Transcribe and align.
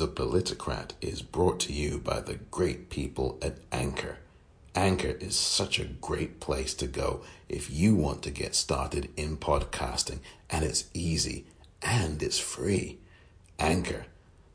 The 0.00 0.08
Politicrat 0.08 0.92
is 1.02 1.20
brought 1.20 1.60
to 1.60 1.74
you 1.74 1.98
by 1.98 2.20
the 2.20 2.36
great 2.50 2.88
people 2.88 3.38
at 3.42 3.58
Anchor. 3.70 4.16
Anchor 4.74 5.14
is 5.20 5.36
such 5.36 5.78
a 5.78 5.84
great 5.84 6.40
place 6.40 6.72
to 6.76 6.86
go 6.86 7.20
if 7.50 7.70
you 7.70 7.94
want 7.94 8.22
to 8.22 8.30
get 8.30 8.54
started 8.54 9.10
in 9.14 9.36
podcasting, 9.36 10.20
and 10.48 10.64
it's 10.64 10.88
easy 10.94 11.44
and 11.82 12.22
it's 12.22 12.38
free. 12.38 12.96
Anchor, 13.58 14.06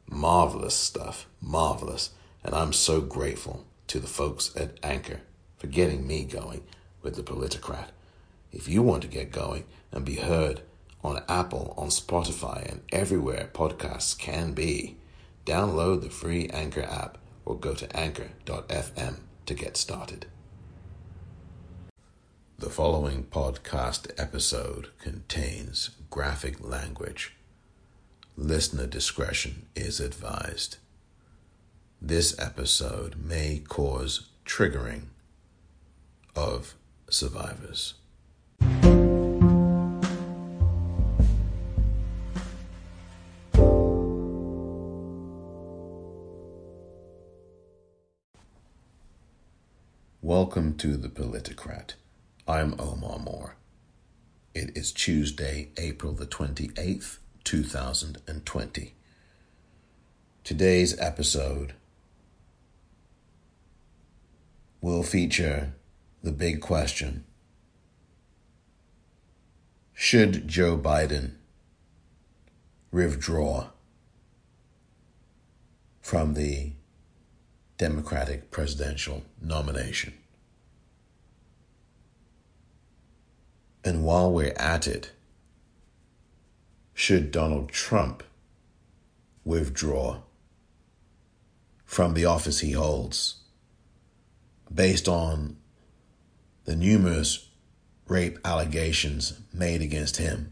marvelous 0.09 0.73
stuff, 0.73 1.27
marvelous. 1.39 2.09
And 2.43 2.55
I'm 2.55 2.73
so 2.73 2.99
grateful 2.99 3.65
to 3.85 3.99
the 3.99 4.07
folks 4.07 4.51
at 4.55 4.79
Anchor 4.81 5.19
for 5.59 5.67
getting 5.67 6.07
me 6.07 6.23
going 6.23 6.63
with 7.03 7.17
The 7.17 7.21
Politicrat. 7.21 7.89
If 8.51 8.67
you 8.67 8.81
want 8.81 9.03
to 9.03 9.07
get 9.07 9.31
going 9.31 9.65
and 9.91 10.03
be 10.03 10.15
heard 10.15 10.61
on 11.03 11.21
Apple, 11.29 11.75
on 11.77 11.89
Spotify, 11.89 12.67
and 12.67 12.81
everywhere 12.91 13.51
podcasts 13.53 14.17
can 14.17 14.53
be, 14.53 14.97
Download 15.45 16.01
the 16.01 16.09
free 16.09 16.49
Anchor 16.49 16.83
app 16.83 17.19
or 17.45 17.55
go 17.55 17.75
to 17.75 17.95
anchor.fm 17.95 19.19
to 19.45 19.53
get 19.53 19.77
started. 19.77 20.25
The 22.57 22.69
following 22.69 23.25
podcast 23.25 24.09
episode 24.17 24.89
contains 24.97 25.91
graphic 26.09 26.67
language. 26.67 27.35
Listener 28.35 28.87
discretion 28.87 29.67
is 29.75 29.99
advised. 29.99 30.77
This 32.01 32.37
episode 32.39 33.15
may 33.23 33.61
cause 33.67 34.29
triggering 34.45 35.09
of 36.35 36.73
survivors. 37.09 37.93
Welcome 50.37 50.75
to 50.79 50.97
the 50.97 51.07
Politicrat. 51.07 51.93
I'm 52.45 52.75
Omar 52.77 53.19
Moore. 53.19 53.55
It 54.53 54.75
is 54.75 54.91
Tuesday, 54.91 55.69
April 55.77 56.11
the 56.11 56.25
28th, 56.25 57.19
2020. 57.45 58.93
Today's 60.43 60.99
episode 60.99 61.75
will 64.81 65.03
feature 65.03 65.71
the 66.21 66.33
big 66.33 66.59
question 66.59 67.23
Should 69.93 70.49
Joe 70.49 70.77
Biden 70.77 71.35
withdraw 72.91 73.67
from 76.01 76.33
the 76.33 76.73
Democratic 77.77 78.51
presidential 78.51 79.23
nomination. 79.41 80.13
And 83.85 84.03
while 84.03 84.31
we're 84.31 84.55
at 84.57 84.87
it, 84.87 85.11
should 86.95 87.31
Donald 87.31 87.69
Trump 87.69 88.23
withdraw 89.43 90.21
from 91.85 92.15
the 92.15 92.25
office 92.25 92.61
he 92.61 92.71
holds 92.71 93.35
based 94.73 95.07
on 95.07 95.57
the 96.63 96.75
numerous 96.75 97.49
rape 98.07 98.39
allegations 98.43 99.39
made 99.53 99.83
against 99.83 100.17
him 100.17 100.51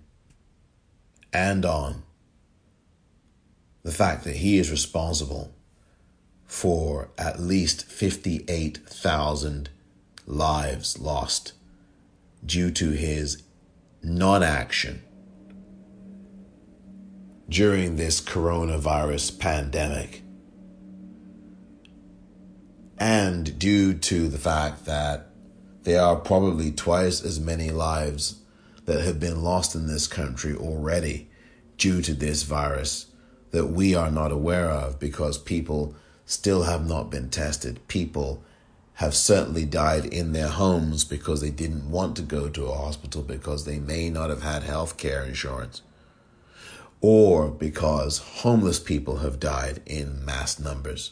and 1.33 1.65
on 1.65 2.03
the 3.81 3.91
fact 3.91 4.23
that 4.25 4.37
he 4.37 4.59
is 4.59 4.69
responsible 4.69 5.51
for 6.45 7.09
at 7.17 7.39
least 7.39 7.85
58,000 7.85 9.69
lives 10.27 10.99
lost 10.99 11.53
due 12.45 12.71
to 12.71 12.91
his 12.91 13.43
non 14.01 14.43
action 14.43 15.01
during 17.49 17.95
this 17.95 18.21
coronavirus 18.21 19.39
pandemic. 19.39 20.21
And 22.97 23.59
due 23.59 23.93
to 23.93 24.27
the 24.29 24.37
fact 24.37 24.85
that 24.85 25.29
there 25.83 26.01
are 26.01 26.15
probably 26.15 26.71
twice 26.71 27.23
as 27.23 27.39
many 27.39 27.69
lives 27.69 28.41
that 28.85 29.01
have 29.01 29.19
been 29.19 29.43
lost 29.43 29.75
in 29.75 29.87
this 29.87 30.07
country 30.07 30.55
already 30.55 31.29
due 31.77 32.01
to 32.01 32.13
this 32.13 32.43
virus 32.43 33.07
that 33.51 33.67
we 33.67 33.93
are 33.93 34.11
not 34.11 34.31
aware 34.31 34.69
of 34.69 34.99
because 34.99 35.37
people 35.37 35.95
still 36.25 36.63
have 36.63 36.87
not 36.87 37.11
been 37.11 37.29
tested. 37.29 37.85
People 37.87 38.43
have 38.95 39.15
certainly 39.15 39.65
died 39.65 40.05
in 40.05 40.33
their 40.33 40.49
homes 40.49 41.03
because 41.03 41.41
they 41.41 41.49
didn't 41.49 41.89
want 41.89 42.15
to 42.15 42.21
go 42.21 42.47
to 42.49 42.65
a 42.65 42.75
hospital 42.75 43.23
because 43.23 43.65
they 43.65 43.79
may 43.79 44.09
not 44.09 44.29
have 44.29 44.43
had 44.43 44.63
health 44.63 44.97
care 44.97 45.23
insurance. 45.23 45.81
Or 47.01 47.49
because 47.49 48.19
homeless 48.19 48.79
people 48.79 49.17
have 49.17 49.39
died 49.39 49.81
in 49.85 50.23
mass 50.23 50.59
numbers. 50.59 51.11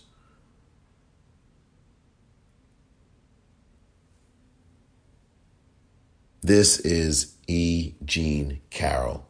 This 6.41 6.79
is 6.79 7.35
E. 7.47 7.93
Jean 8.05 8.61
Carroll. 8.69 9.27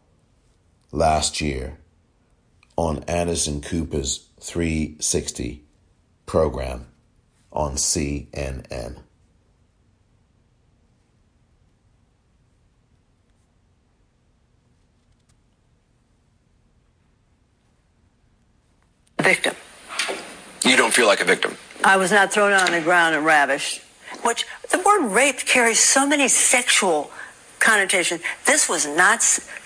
Last 0.91 1.41
year 1.41 1.77
on 2.75 3.03
Anderson 3.03 3.61
Cooper's 3.61 4.27
360 4.39 5.63
program 6.25 6.90
on 7.51 7.73
CNN. 7.75 8.97
Victim. 19.19 19.55
You 20.63 20.75
don't 20.75 20.93
feel 20.93 21.05
like 21.05 21.21
a 21.21 21.25
victim. 21.25 21.55
I 21.83 21.97
was 21.97 22.11
not 22.11 22.31
thrown 22.31 22.53
on 22.53 22.71
the 22.71 22.81
ground 22.81 23.15
and 23.15 23.25
ravished. 23.25 23.81
Which 24.23 24.45
the 24.71 24.79
word 24.79 25.09
rape 25.09 25.39
carries 25.39 25.79
so 25.79 26.07
many 26.07 26.27
sexual 26.27 27.11
connotations. 27.59 28.21
This 28.45 28.67
was 28.67 28.85
not. 28.85 29.19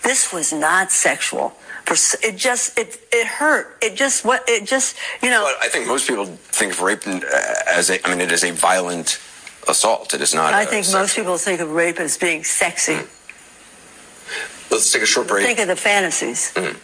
This 0.03 0.31
was 0.31 0.51
not 0.51 0.91
sexual 0.91 1.55
it 1.91 2.35
just 2.35 2.77
it 2.77 2.99
it 3.11 3.27
hurt. 3.27 3.77
It 3.81 3.95
just 3.95 4.25
what 4.25 4.43
it 4.47 4.65
just 4.65 4.97
you 5.21 5.29
know. 5.29 5.43
But 5.43 5.65
I 5.65 5.69
think 5.69 5.87
most 5.87 6.07
people 6.07 6.25
think 6.25 6.73
of 6.73 6.81
rape 6.81 7.07
uh, 7.07 7.21
as 7.67 7.89
a. 7.89 8.05
I 8.05 8.09
mean, 8.09 8.21
it 8.21 8.31
is 8.31 8.43
a 8.43 8.51
violent 8.51 9.19
assault. 9.67 10.13
It 10.13 10.21
is 10.21 10.33
not. 10.33 10.53
I 10.53 10.65
think 10.65 10.85
most 10.91 11.15
people 11.15 11.37
think 11.37 11.59
of 11.59 11.71
rape 11.71 11.99
as 11.99 12.17
being 12.17 12.43
sexy. 12.43 12.93
Mm. 12.93 14.71
Let's 14.71 14.91
take 14.91 15.03
a 15.03 15.05
short 15.05 15.27
break. 15.27 15.45
Think 15.45 15.59
of 15.59 15.67
the 15.67 15.75
fantasies. 15.75 16.53
Mm. 16.55 16.75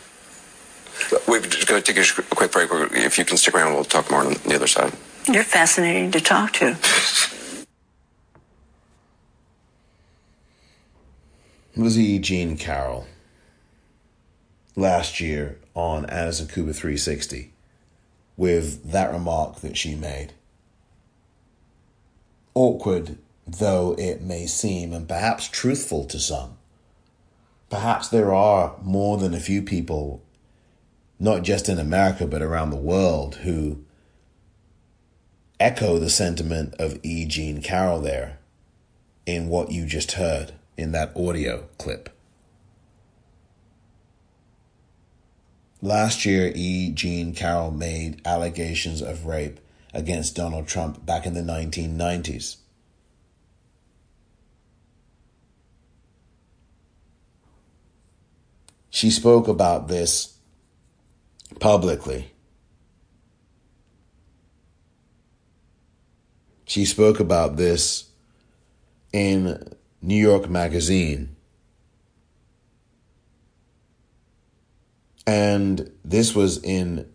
We're 1.27 1.41
just 1.41 1.67
going 1.67 1.81
to 1.81 1.93
take 1.93 1.97
a 1.97 2.35
quick 2.35 2.51
break. 2.51 2.69
If 2.93 3.17
you 3.17 3.25
can 3.25 3.35
stick 3.37 3.55
around, 3.55 3.73
we'll 3.73 3.83
talk 3.83 4.11
more 4.11 4.23
on 4.23 4.33
the 4.33 4.55
other 4.55 4.67
side. 4.67 4.93
You're 5.27 5.43
fascinating 5.43 6.11
to 6.11 6.21
talk 6.21 6.53
to. 6.53 6.77
was 11.75 11.97
E. 11.97 12.19
Jean 12.19 12.57
Carroll 12.57 13.07
last 14.75 15.19
year 15.19 15.59
on 15.73 16.05
Anderson 16.05 16.47
Cooper 16.47 16.73
360 16.73 17.53
with 18.37 18.91
that 18.91 19.11
remark 19.11 19.61
that 19.61 19.77
she 19.77 19.95
made. 19.95 20.33
Awkward 22.53 23.17
though 23.47 23.95
it 23.97 24.21
may 24.21 24.45
seem, 24.47 24.93
and 24.93 25.07
perhaps 25.07 25.47
truthful 25.47 26.05
to 26.05 26.19
some, 26.19 26.57
perhaps 27.69 28.07
there 28.07 28.33
are 28.33 28.75
more 28.81 29.17
than 29.17 29.33
a 29.33 29.39
few 29.39 29.61
people, 29.61 30.21
not 31.19 31.43
just 31.43 31.69
in 31.69 31.79
America, 31.79 32.25
but 32.27 32.41
around 32.41 32.69
the 32.69 32.75
world, 32.75 33.35
who 33.35 33.83
echo 35.59 35.97
the 35.97 36.09
sentiment 36.09 36.73
of 36.79 36.99
E. 37.03 37.25
Jean 37.25 37.61
Carroll 37.61 38.01
there 38.01 38.39
in 39.25 39.47
what 39.47 39.71
you 39.71 39.85
just 39.85 40.13
heard 40.13 40.53
in 40.77 40.91
that 40.91 41.15
audio 41.15 41.67
clip. 41.77 42.09
Last 45.83 46.25
year, 46.25 46.51
E. 46.53 46.91
Jean 46.91 47.33
Carroll 47.33 47.71
made 47.71 48.21
allegations 48.23 49.01
of 49.01 49.25
rape 49.25 49.59
against 49.93 50.35
Donald 50.35 50.67
Trump 50.67 51.05
back 51.05 51.25
in 51.25 51.33
the 51.33 51.41
1990s. 51.41 52.57
She 58.91 59.09
spoke 59.09 59.47
about 59.47 59.87
this 59.87 60.37
publicly. 61.59 62.31
She 66.65 66.85
spoke 66.85 67.19
about 67.19 67.57
this 67.57 68.11
in 69.11 69.73
New 70.01 70.15
York 70.15 70.47
Magazine 70.47 71.35
And 75.25 75.91
this 76.03 76.35
was 76.35 76.57
in 76.63 77.07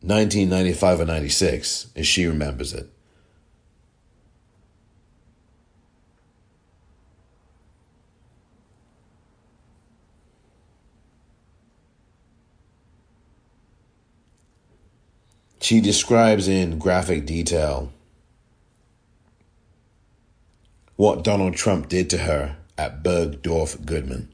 1995 0.00 1.00
or 1.00 1.04
96, 1.06 1.88
as 1.96 2.06
she 2.06 2.26
remembers 2.26 2.72
it. 2.72 2.90
She 15.60 15.80
describes 15.80 16.46
in 16.46 16.78
graphic 16.78 17.24
detail 17.24 17.90
what 20.96 21.24
Donald 21.24 21.54
Trump 21.54 21.88
did 21.88 22.10
to 22.10 22.18
her 22.18 22.58
at 22.76 23.02
Bergdorf 23.02 23.84
Goodman. 23.84 24.33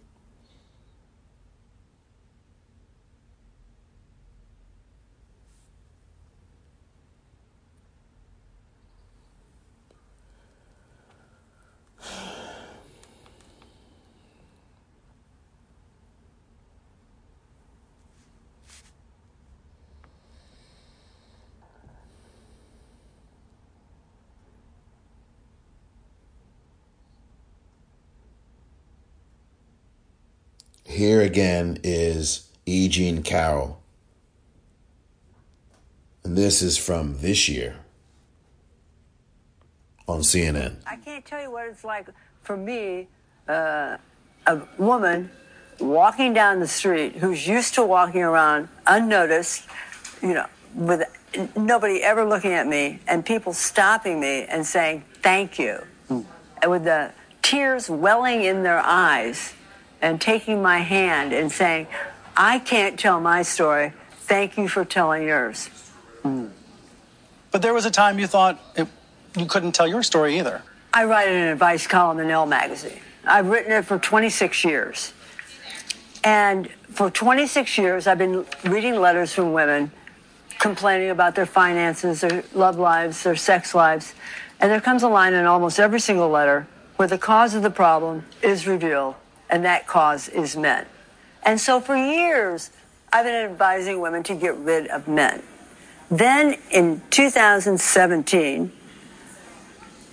Here 30.90 31.20
again 31.20 31.78
is 31.84 32.50
E. 32.66 32.88
Jean 32.88 33.22
Carroll. 33.22 33.80
And 36.24 36.36
this 36.36 36.62
is 36.62 36.76
from 36.76 37.20
this 37.20 37.48
year 37.48 37.76
on 40.08 40.22
CNN. 40.22 40.78
I 40.88 40.96
can't 40.96 41.24
tell 41.24 41.40
you 41.40 41.52
what 41.52 41.68
it's 41.68 41.84
like 41.84 42.08
for 42.42 42.56
me, 42.56 43.06
uh, 43.48 43.98
a 44.48 44.62
woman 44.78 45.30
walking 45.78 46.34
down 46.34 46.58
the 46.58 46.66
street 46.66 47.14
who's 47.14 47.46
used 47.46 47.74
to 47.74 47.84
walking 47.84 48.22
around 48.22 48.68
unnoticed, 48.84 49.68
you 50.20 50.34
know, 50.34 50.46
with 50.74 51.04
nobody 51.56 52.02
ever 52.02 52.24
looking 52.24 52.52
at 52.52 52.66
me, 52.66 52.98
and 53.06 53.24
people 53.24 53.52
stopping 53.52 54.18
me 54.18 54.42
and 54.46 54.66
saying 54.66 55.04
thank 55.22 55.56
you, 55.56 55.86
mm. 56.08 56.26
and 56.60 56.70
with 56.70 56.82
the 56.82 57.12
tears 57.42 57.88
welling 57.88 58.42
in 58.42 58.64
their 58.64 58.80
eyes 58.80 59.54
and 60.02 60.20
taking 60.20 60.62
my 60.62 60.78
hand 60.78 61.32
and 61.32 61.50
saying, 61.50 61.86
I 62.36 62.58
can't 62.58 62.98
tell 62.98 63.20
my 63.20 63.42
story. 63.42 63.92
Thank 64.22 64.56
you 64.56 64.68
for 64.68 64.84
telling 64.84 65.24
yours. 65.24 65.68
Mm. 66.22 66.50
But 67.50 67.62
there 67.62 67.74
was 67.74 67.84
a 67.84 67.90
time 67.90 68.18
you 68.18 68.26
thought 68.26 68.60
it, 68.76 68.86
you 69.36 69.46
couldn't 69.46 69.72
tell 69.72 69.86
your 69.86 70.02
story 70.02 70.38
either. 70.38 70.62
I 70.92 71.04
write 71.04 71.28
an 71.28 71.48
advice 71.48 71.86
column 71.86 72.18
in 72.20 72.30
Elle 72.30 72.46
magazine. 72.46 73.00
I've 73.24 73.48
written 73.48 73.72
it 73.72 73.84
for 73.84 73.98
26 73.98 74.64
years. 74.64 75.12
And 76.22 76.68
for 76.90 77.10
26 77.10 77.78
years, 77.78 78.06
I've 78.06 78.18
been 78.18 78.44
reading 78.64 78.96
letters 79.00 79.32
from 79.32 79.52
women 79.52 79.90
complaining 80.58 81.10
about 81.10 81.34
their 81.34 81.46
finances, 81.46 82.20
their 82.20 82.44
love 82.54 82.78
lives, 82.78 83.22
their 83.22 83.36
sex 83.36 83.74
lives. 83.74 84.14
And 84.60 84.70
there 84.70 84.80
comes 84.80 85.02
a 85.02 85.08
line 85.08 85.32
in 85.32 85.46
almost 85.46 85.80
every 85.80 86.00
single 86.00 86.28
letter 86.28 86.66
where 86.96 87.08
the 87.08 87.18
cause 87.18 87.54
of 87.54 87.62
the 87.62 87.70
problem 87.70 88.26
is 88.42 88.66
revealed 88.66 89.14
and 89.50 89.64
that 89.64 89.86
cause 89.86 90.28
is 90.28 90.56
men. 90.56 90.86
And 91.42 91.60
so 91.60 91.80
for 91.80 91.96
years, 91.96 92.70
I've 93.12 93.24
been 93.24 93.50
advising 93.50 94.00
women 94.00 94.22
to 94.24 94.34
get 94.34 94.56
rid 94.56 94.86
of 94.86 95.08
men. 95.08 95.42
Then 96.10 96.56
in 96.70 97.02
2017, 97.10 98.72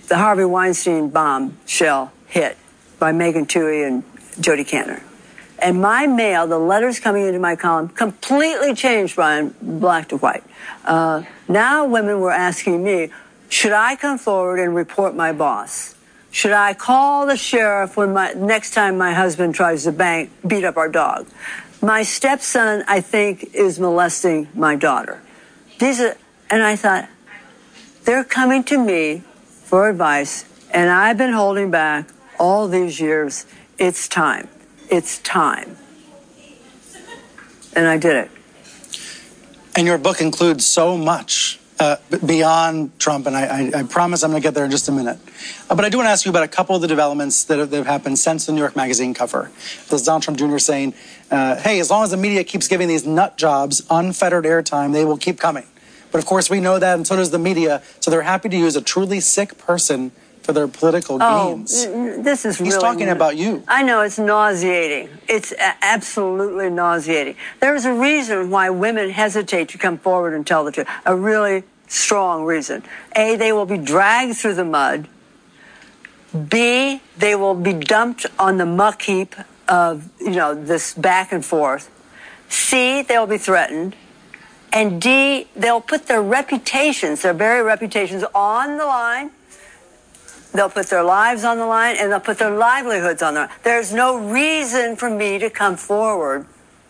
the 0.08 0.16
Harvey 0.16 0.44
Weinstein 0.44 1.10
bombshell 1.10 2.12
hit 2.26 2.56
by 2.98 3.12
Megan 3.12 3.46
Twohey 3.46 3.86
and 3.86 4.02
Jodi 4.40 4.64
Kantor. 4.64 5.02
And 5.60 5.80
my 5.80 6.06
mail, 6.06 6.46
the 6.46 6.58
letters 6.58 7.00
coming 7.00 7.26
into 7.26 7.40
my 7.40 7.56
column, 7.56 7.88
completely 7.88 8.74
changed 8.74 9.14
from 9.14 9.54
black 9.60 10.08
to 10.08 10.16
white. 10.16 10.44
Uh, 10.84 11.24
now 11.48 11.84
women 11.84 12.20
were 12.20 12.30
asking 12.30 12.84
me, 12.84 13.10
should 13.48 13.72
I 13.72 13.96
come 13.96 14.18
forward 14.18 14.60
and 14.60 14.74
report 14.74 15.16
my 15.16 15.32
boss? 15.32 15.96
Should 16.30 16.52
I 16.52 16.74
call 16.74 17.26
the 17.26 17.36
sheriff 17.36 17.96
when 17.96 18.12
my 18.12 18.32
next 18.32 18.74
time 18.74 18.98
my 18.98 19.12
husband 19.12 19.54
tries 19.54 19.84
to 19.84 19.92
bang, 19.92 20.30
beat 20.46 20.64
up 20.64 20.76
our 20.76 20.88
dog? 20.88 21.26
My 21.80 22.02
stepson, 22.02 22.84
I 22.86 23.00
think, 23.00 23.54
is 23.54 23.78
molesting 23.78 24.48
my 24.54 24.76
daughter. 24.76 25.22
These 25.78 26.00
are, 26.00 26.16
and 26.50 26.62
I 26.62 26.76
thought, 26.76 27.08
they're 28.04 28.24
coming 28.24 28.64
to 28.64 28.78
me 28.78 29.22
for 29.64 29.88
advice, 29.88 30.44
and 30.70 30.90
I've 30.90 31.18
been 31.18 31.32
holding 31.32 31.70
back 31.70 32.08
all 32.38 32.68
these 32.68 33.00
years. 33.00 33.46
It's 33.78 34.08
time. 34.08 34.48
It's 34.90 35.18
time. 35.18 35.76
And 37.76 37.86
I 37.86 37.96
did 37.96 38.16
it. 38.16 38.30
And 39.76 39.86
your 39.86 39.98
book 39.98 40.20
includes 40.20 40.66
so 40.66 40.96
much 40.96 41.60
uh, 41.80 41.96
beyond 42.24 42.98
Trump, 42.98 43.26
and 43.26 43.36
I, 43.36 43.44
I, 43.44 43.80
I 43.80 43.82
promise 43.84 44.22
I'm 44.22 44.30
going 44.30 44.42
to 44.42 44.46
get 44.46 44.54
there 44.54 44.64
in 44.64 44.70
just 44.70 44.88
a 44.88 44.92
minute. 44.92 45.18
Uh, 45.70 45.74
but 45.74 45.84
I 45.84 45.88
do 45.88 45.98
want 45.98 46.06
to 46.06 46.10
ask 46.10 46.24
you 46.24 46.30
about 46.30 46.42
a 46.42 46.48
couple 46.48 46.74
of 46.74 46.82
the 46.82 46.88
developments 46.88 47.44
that 47.44 47.58
have, 47.58 47.70
that 47.70 47.76
have 47.76 47.86
happened 47.86 48.18
since 48.18 48.46
the 48.46 48.52
New 48.52 48.60
York 48.60 48.74
Magazine 48.74 49.14
cover. 49.14 49.50
There's 49.88 50.02
Donald 50.02 50.22
Trump 50.22 50.38
Jr. 50.38 50.58
saying, 50.58 50.94
uh, 51.30 51.56
hey, 51.56 51.78
as 51.78 51.90
long 51.90 52.04
as 52.04 52.10
the 52.10 52.16
media 52.16 52.42
keeps 52.44 52.68
giving 52.68 52.88
these 52.88 53.06
nut 53.06 53.36
jobs 53.36 53.82
unfettered 53.90 54.44
airtime, 54.44 54.92
they 54.92 55.04
will 55.04 55.18
keep 55.18 55.38
coming. 55.38 55.66
But 56.10 56.18
of 56.18 56.26
course, 56.26 56.48
we 56.50 56.60
know 56.60 56.78
that, 56.78 56.94
and 56.96 57.06
so 57.06 57.16
does 57.16 57.30
the 57.30 57.38
media. 57.38 57.82
So 58.00 58.10
they're 58.10 58.22
happy 58.22 58.48
to 58.48 58.56
use 58.56 58.76
a 58.76 58.82
truly 58.82 59.20
sick 59.20 59.58
person 59.58 60.10
for 60.48 60.54
their 60.54 60.66
political 60.66 61.18
oh, 61.20 61.56
gains. 61.56 61.84
This 62.24 62.46
is 62.46 62.56
He's 62.56 62.68
really, 62.68 62.80
talking 62.80 63.08
about 63.10 63.36
you. 63.36 63.62
I 63.68 63.82
know 63.82 64.00
it's 64.00 64.18
nauseating. 64.18 65.10
It's 65.28 65.52
absolutely 65.58 66.70
nauseating. 66.70 67.36
There's 67.60 67.84
a 67.84 67.92
reason 67.92 68.48
why 68.48 68.70
women 68.70 69.10
hesitate 69.10 69.68
to 69.68 69.76
come 69.76 69.98
forward 69.98 70.32
and 70.32 70.46
tell 70.46 70.64
the 70.64 70.72
truth. 70.72 70.88
A 71.04 71.14
really 71.14 71.64
strong 71.86 72.46
reason. 72.46 72.82
A, 73.14 73.36
they 73.36 73.52
will 73.52 73.66
be 73.66 73.76
dragged 73.76 74.38
through 74.38 74.54
the 74.54 74.64
mud. 74.64 75.06
B, 76.48 77.02
they 77.18 77.34
will 77.34 77.54
be 77.54 77.74
dumped 77.74 78.24
on 78.38 78.56
the 78.56 78.64
muck 78.64 79.02
heap 79.02 79.34
of, 79.68 80.08
you 80.18 80.30
know, 80.30 80.54
this 80.54 80.94
back 80.94 81.30
and 81.30 81.44
forth. 81.44 81.90
C, 82.48 83.02
they'll 83.02 83.26
be 83.26 83.36
threatened. 83.36 83.94
And 84.72 84.98
D, 84.98 85.48
they'll 85.54 85.82
put 85.82 86.06
their 86.06 86.22
reputations, 86.22 87.20
their 87.20 87.34
very 87.34 87.62
reputations 87.62 88.24
on 88.34 88.78
the 88.78 88.86
line 88.86 89.32
They'll 90.52 90.70
put 90.70 90.86
their 90.86 91.02
lives 91.02 91.44
on 91.44 91.58
the 91.58 91.66
line 91.66 91.96
and 91.98 92.10
they'll 92.10 92.20
put 92.20 92.38
their 92.38 92.50
livelihoods 92.50 93.22
on 93.22 93.34
the 93.34 93.40
line. 93.40 93.50
There's 93.62 93.92
no 93.92 94.18
reason 94.18 94.96
for 94.96 95.10
me 95.10 95.38
to 95.38 95.50
come 95.50 95.76
forward 95.76 96.46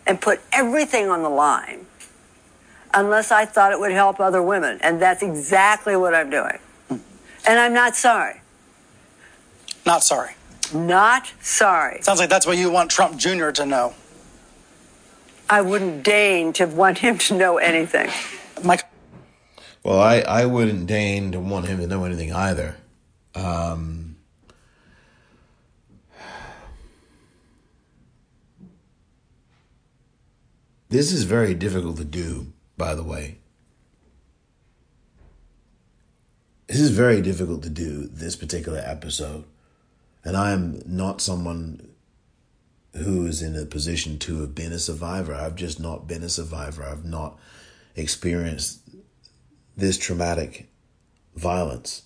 and 0.07 0.19
put 0.19 0.39
everything 0.51 1.09
on 1.09 1.23
the 1.23 1.29
line 1.29 1.85
unless 2.93 3.31
I 3.31 3.45
thought 3.45 3.71
it 3.71 3.79
would 3.79 3.91
help 3.91 4.19
other 4.19 4.41
women. 4.41 4.79
And 4.81 5.01
that's 5.01 5.21
exactly 5.21 5.95
what 5.95 6.15
I'm 6.15 6.29
doing. 6.29 6.57
And 6.89 7.59
I'm 7.59 7.73
not 7.73 7.95
sorry. 7.95 8.41
Not 9.85 10.03
sorry. 10.03 10.35
Not 10.73 11.31
sorry. 11.41 12.01
Sounds 12.01 12.19
like 12.19 12.29
that's 12.29 12.45
what 12.45 12.57
you 12.57 12.69
want 12.69 12.91
Trump 12.91 13.17
Jr. 13.17 13.49
to 13.51 13.65
know. 13.65 13.93
I 15.49 15.61
wouldn't 15.61 16.03
deign 16.03 16.53
to 16.53 16.65
want 16.65 16.99
him 16.99 17.17
to 17.17 17.35
know 17.35 17.57
anything. 17.57 18.09
Mike. 18.63 18.83
Well, 19.83 19.99
I, 19.99 20.19
I 20.19 20.45
wouldn't 20.45 20.85
deign 20.85 21.31
to 21.31 21.39
want 21.39 21.67
him 21.67 21.79
to 21.79 21.87
know 21.87 22.03
anything 22.03 22.31
either. 22.31 22.75
Um, 23.35 24.17
this 30.89 31.11
is 31.11 31.23
very 31.23 31.53
difficult 31.53 31.97
to 31.97 32.05
do, 32.05 32.53
by 32.77 32.95
the 32.95 33.03
way. 33.03 33.37
This 36.67 36.79
is 36.79 36.91
very 36.91 37.21
difficult 37.21 37.63
to 37.63 37.69
do, 37.69 38.07
this 38.07 38.35
particular 38.35 38.81
episode. 38.85 39.45
And 40.23 40.37
I 40.37 40.51
am 40.51 40.81
not 40.85 41.21
someone 41.21 41.89
who 42.95 43.25
is 43.25 43.41
in 43.41 43.55
a 43.55 43.65
position 43.65 44.19
to 44.19 44.41
have 44.41 44.53
been 44.53 44.71
a 44.71 44.79
survivor. 44.79 45.33
I've 45.33 45.55
just 45.55 45.79
not 45.79 46.07
been 46.07 46.23
a 46.23 46.29
survivor. 46.29 46.83
I've 46.83 47.05
not 47.05 47.39
experienced 47.95 48.81
this 49.75 49.97
traumatic 49.97 50.69
violence. 51.35 52.03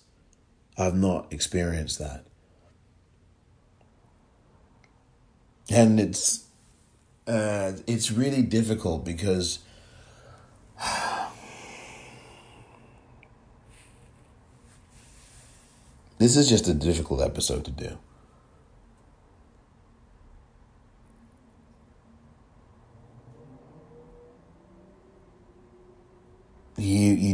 I've 0.76 0.96
not 0.96 1.32
experienced 1.32 1.98
that. 1.98 2.24
And 5.70 5.98
it's 5.98 6.44
uh, 7.26 7.72
it's 7.86 8.10
really 8.10 8.42
difficult 8.42 9.04
because 9.04 9.60
this 16.18 16.36
is 16.36 16.48
just 16.48 16.68
a 16.68 16.74
difficult 16.74 17.22
episode 17.22 17.64
to 17.64 17.70
do. 17.70 17.98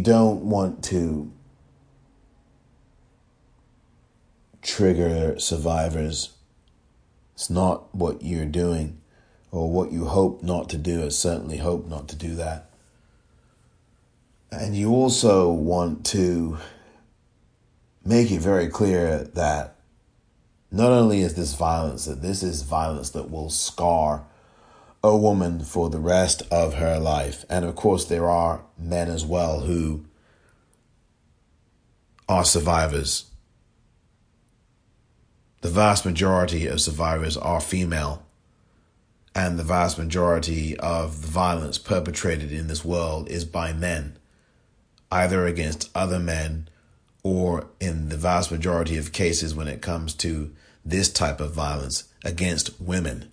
you 0.00 0.04
don't 0.04 0.48
want 0.48 0.82
to 0.84 1.30
trigger 4.62 5.38
survivors. 5.38 6.30
It's 7.34 7.50
not 7.50 7.94
what 7.94 8.22
you're 8.22 8.44
doing 8.44 9.00
or 9.50 9.70
what 9.70 9.92
you 9.92 10.06
hope 10.06 10.42
not 10.42 10.68
to 10.70 10.78
do. 10.78 11.04
I 11.04 11.08
certainly 11.08 11.58
hope 11.58 11.86
not 11.86 12.08
to 12.08 12.16
do 12.16 12.34
that. 12.36 12.70
And 14.52 14.76
you 14.76 14.90
also 14.90 15.50
want 15.50 16.04
to 16.06 16.58
make 18.04 18.30
it 18.30 18.40
very 18.40 18.68
clear 18.68 19.24
that 19.34 19.76
not 20.70 20.90
only 20.90 21.20
is 21.20 21.34
this 21.34 21.54
violence, 21.54 22.04
that 22.04 22.22
this 22.22 22.42
is 22.42 22.62
violence 22.62 23.10
that 23.10 23.30
will 23.30 23.50
scar 23.50 24.24
a 25.02 25.16
woman 25.16 25.60
for 25.60 25.88
the 25.88 25.98
rest 25.98 26.42
of 26.50 26.74
her 26.74 26.98
life. 26.98 27.44
And 27.48 27.64
of 27.64 27.74
course, 27.74 28.04
there 28.04 28.28
are 28.28 28.64
men 28.78 29.08
as 29.08 29.24
well 29.24 29.60
who 29.60 30.04
are 32.28 32.44
survivors. 32.44 33.29
The 35.62 35.68
vast 35.68 36.06
majority 36.06 36.66
of 36.66 36.80
survivors 36.80 37.36
are 37.36 37.60
female, 37.60 38.24
and 39.34 39.58
the 39.58 39.64
vast 39.64 39.98
majority 39.98 40.74
of 40.78 41.20
the 41.20 41.28
violence 41.28 41.76
perpetrated 41.76 42.50
in 42.50 42.66
this 42.66 42.82
world 42.82 43.28
is 43.28 43.44
by 43.44 43.74
men, 43.74 44.18
either 45.12 45.46
against 45.46 45.90
other 45.94 46.18
men 46.18 46.68
or 47.22 47.66
in 47.78 48.08
the 48.08 48.16
vast 48.16 48.50
majority 48.50 48.96
of 48.96 49.12
cases 49.12 49.54
when 49.54 49.68
it 49.68 49.82
comes 49.82 50.14
to 50.14 50.50
this 50.82 51.12
type 51.12 51.40
of 51.40 51.52
violence 51.52 52.04
against 52.24 52.80
women. 52.80 53.30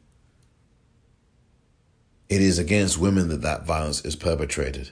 It 2.27 2.41
is 2.41 2.60
against 2.60 2.98
women 2.98 3.29
that 3.29 3.41
that 3.41 3.65
violence 3.65 4.03
is 4.03 4.17
perpetrated. 4.17 4.91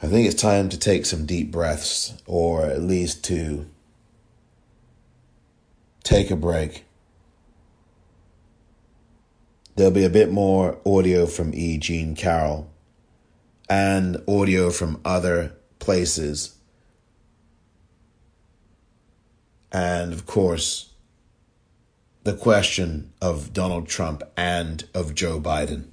I 0.00 0.06
think 0.06 0.26
it's 0.26 0.40
time 0.40 0.68
to 0.68 0.78
take 0.78 1.06
some 1.06 1.26
deep 1.26 1.50
breaths, 1.50 2.14
or 2.24 2.66
at 2.66 2.82
least 2.82 3.24
to 3.24 3.66
take 6.04 6.30
a 6.30 6.36
break. 6.36 6.84
There'll 9.74 9.92
be 9.92 10.04
a 10.04 10.10
bit 10.10 10.30
more 10.30 10.78
audio 10.86 11.26
from 11.26 11.52
E. 11.52 11.78
Jean 11.78 12.14
Carroll 12.14 12.70
and 13.68 14.22
audio 14.26 14.70
from 14.70 15.00
other 15.04 15.54
places. 15.78 16.56
And 19.70 20.12
of 20.12 20.26
course, 20.26 20.92
the 22.24 22.34
question 22.34 23.12
of 23.20 23.52
Donald 23.52 23.88
Trump 23.88 24.22
and 24.36 24.84
of 24.94 25.14
Joe 25.14 25.40
Biden. 25.40 25.88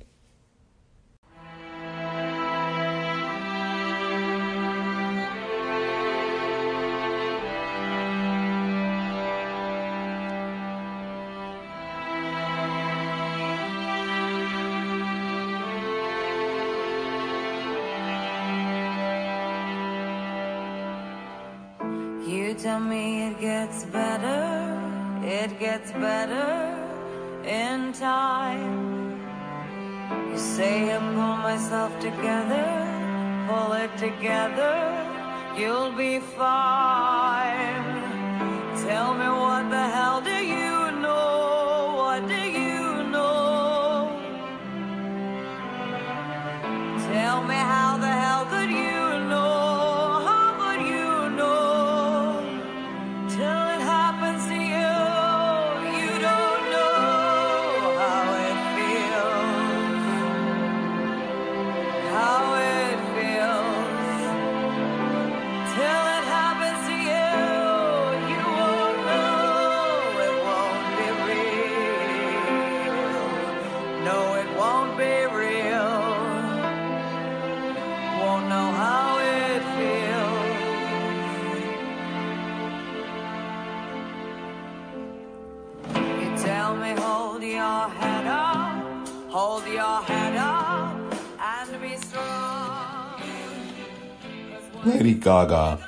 Gaga. 95.26 95.80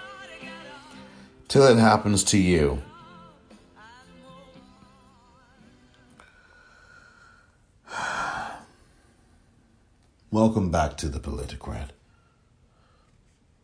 Till 1.48 1.68
it 1.68 1.78
happens 1.78 2.24
to 2.24 2.40
you. 2.40 2.82
Welcome 10.32 10.72
back 10.72 10.98
to 10.98 11.08
the 11.08 11.20
Politicrat. 11.20 11.90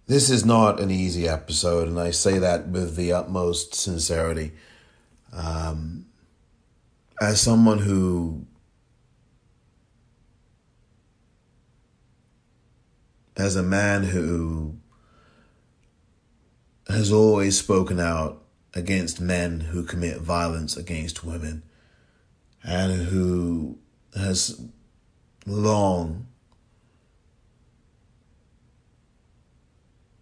This 0.06 0.30
is 0.30 0.46
not 0.46 0.80
an 0.80 0.92
easy 0.92 1.28
episode, 1.28 1.88
and 1.88 2.00
I 2.00 2.12
say 2.12 2.38
that 2.38 2.68
with 2.68 2.96
the 2.96 3.12
utmost 3.12 3.74
sincerity. 3.74 4.52
Um, 5.36 6.06
as 7.20 7.42
someone 7.42 7.80
who 7.80 8.46
as 13.36 13.56
a 13.56 13.64
man 13.64 14.04
who 14.04 14.78
has 16.88 17.12
always 17.12 17.58
spoken 17.58 18.00
out 18.00 18.42
against 18.74 19.22
men 19.22 19.60
who 19.60 19.84
commit 19.84 20.20
violence 20.20 20.76
against 20.76 21.24
women 21.24 21.64
and 22.64 23.08
who 23.08 23.78
has 24.16 24.62
long 25.46 26.28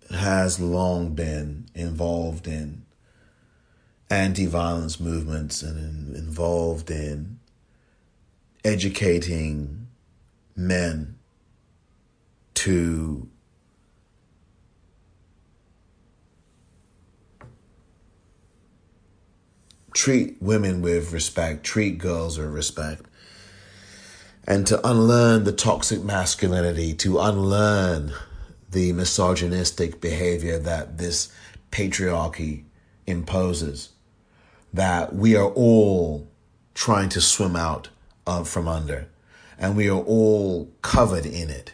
has 0.09 0.59
long 0.59 1.13
been 1.13 1.65
involved 1.73 2.47
in 2.47 2.83
anti-violence 4.09 4.99
movements 4.99 5.63
and 5.63 5.77
in, 5.77 6.15
involved 6.15 6.91
in 6.91 7.39
educating 8.65 9.87
men 10.55 11.17
to 12.53 13.29
treat 19.93 20.41
women 20.41 20.81
with 20.81 21.11
respect, 21.11 21.63
treat 21.63 21.97
girls 21.97 22.37
with 22.37 22.49
respect, 22.49 23.05
and 24.47 24.65
to 24.67 24.87
unlearn 24.87 25.43
the 25.43 25.51
toxic 25.51 26.03
masculinity, 26.03 26.93
to 26.93 27.19
unlearn 27.19 28.13
the 28.69 28.93
misogynistic 28.93 29.99
behavior 30.01 30.57
that 30.57 30.97
this 30.97 31.31
patriarchy 31.71 32.63
imposes, 33.05 33.89
that 34.73 35.13
we 35.13 35.35
are 35.35 35.49
all 35.49 36.27
trying 36.73 37.09
to 37.09 37.21
swim 37.21 37.55
out 37.55 37.89
of 38.25 38.47
from 38.47 38.67
under, 38.67 39.07
and 39.59 39.75
we 39.75 39.89
are 39.89 40.01
all 40.01 40.71
covered 40.81 41.25
in 41.25 41.49
it. 41.49 41.73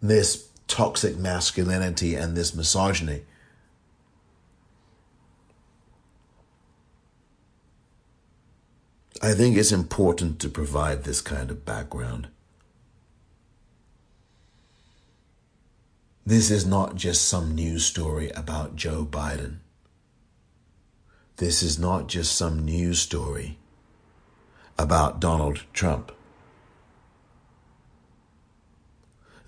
This 0.00 0.48
toxic 0.66 1.16
masculinity 1.16 2.14
and 2.14 2.36
this 2.36 2.54
misogyny. 2.54 3.22
I 9.22 9.32
think 9.32 9.56
it's 9.56 9.72
important 9.72 10.40
to 10.40 10.48
provide 10.48 11.04
this 11.04 11.20
kind 11.20 11.50
of 11.50 11.64
background. 11.64 12.28
This 16.24 16.50
is 16.50 16.66
not 16.66 16.96
just 16.96 17.26
some 17.26 17.54
news 17.54 17.84
story 17.84 18.30
about 18.30 18.76
Joe 18.76 19.06
Biden. 19.08 19.58
This 21.36 21.62
is 21.62 21.78
not 21.78 22.08
just 22.08 22.34
some 22.34 22.64
news 22.64 22.98
story 22.98 23.58
about 24.78 25.20
Donald 25.20 25.64
Trump. 25.72 26.12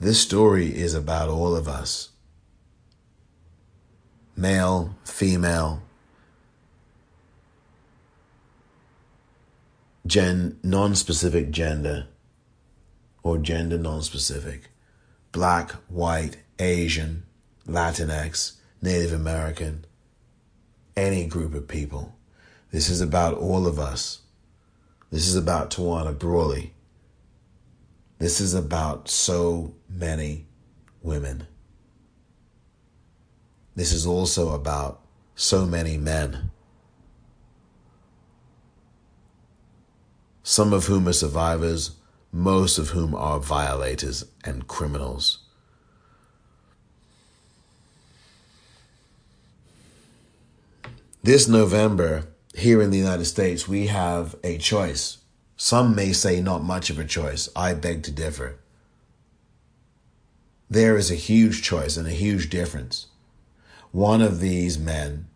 This 0.00 0.20
story 0.20 0.68
is 0.74 0.94
about 0.94 1.28
all 1.28 1.56
of 1.56 1.66
us 1.66 2.10
male, 4.36 4.94
female, 5.04 5.82
gen 10.08 10.58
non-specific 10.62 11.50
gender 11.50 12.06
or 13.22 13.36
gender 13.36 13.76
non-specific. 13.76 14.70
Black 15.32 15.72
white 15.88 16.38
asian 16.58 17.24
latinx 17.66 18.56
native 18.80 19.12
american 19.12 19.84
any 20.96 21.26
group 21.26 21.54
of 21.54 21.68
people. 21.68 22.16
This 22.72 22.88
is 22.88 23.00
about 23.02 23.34
all 23.34 23.66
of 23.66 23.78
us. 23.78 24.22
This 25.10 25.28
is 25.28 25.36
about 25.36 25.70
tawana 25.70 26.18
brawley. 26.18 26.74
This 28.18 28.40
is 28.40 28.54
about 28.54 29.08
so 29.08 29.74
many 29.88 30.46
women. 31.02 31.46
This 33.76 33.92
is 33.92 34.06
also 34.06 34.54
about 34.54 35.02
so 35.36 35.66
many 35.66 35.96
men 35.98 36.50
some 40.48 40.72
of 40.72 40.86
whom 40.86 41.06
are 41.06 41.12
survivors, 41.12 41.90
most 42.32 42.78
of 42.78 42.88
whom 42.88 43.14
are 43.14 43.38
violators 43.38 44.24
and 44.42 44.66
criminals. 44.66 45.40
This 51.22 51.46
November, 51.46 52.28
here 52.54 52.80
in 52.80 52.90
the 52.90 52.96
United 52.96 53.26
States, 53.26 53.68
we 53.68 53.88
have 53.88 54.36
a 54.42 54.56
choice. 54.56 55.18
Some 55.58 55.94
may 55.94 56.14
say 56.14 56.40
not 56.40 56.64
much 56.64 56.88
of 56.88 56.98
a 56.98 57.04
choice. 57.04 57.50
I 57.54 57.74
beg 57.74 58.02
to 58.04 58.10
differ. 58.10 58.56
There 60.70 60.96
is 60.96 61.10
a 61.10 61.14
huge 61.14 61.60
choice 61.62 61.98
and 61.98 62.06
a 62.06 62.22
huge 62.24 62.48
difference. 62.48 63.08
One 63.92 64.22
of 64.22 64.40
these 64.40 64.78
men, 64.78 65.28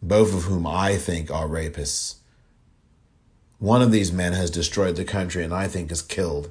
both 0.00 0.32
of 0.32 0.44
whom 0.44 0.64
I 0.64 0.96
think 0.96 1.28
are 1.28 1.48
rapists, 1.48 2.18
one 3.58 3.82
of 3.82 3.92
these 3.92 4.12
men 4.12 4.32
has 4.32 4.50
destroyed 4.50 4.96
the 4.96 5.04
country 5.04 5.44
and 5.44 5.54
I 5.54 5.68
think 5.68 5.90
has 5.90 6.02
killed 6.02 6.50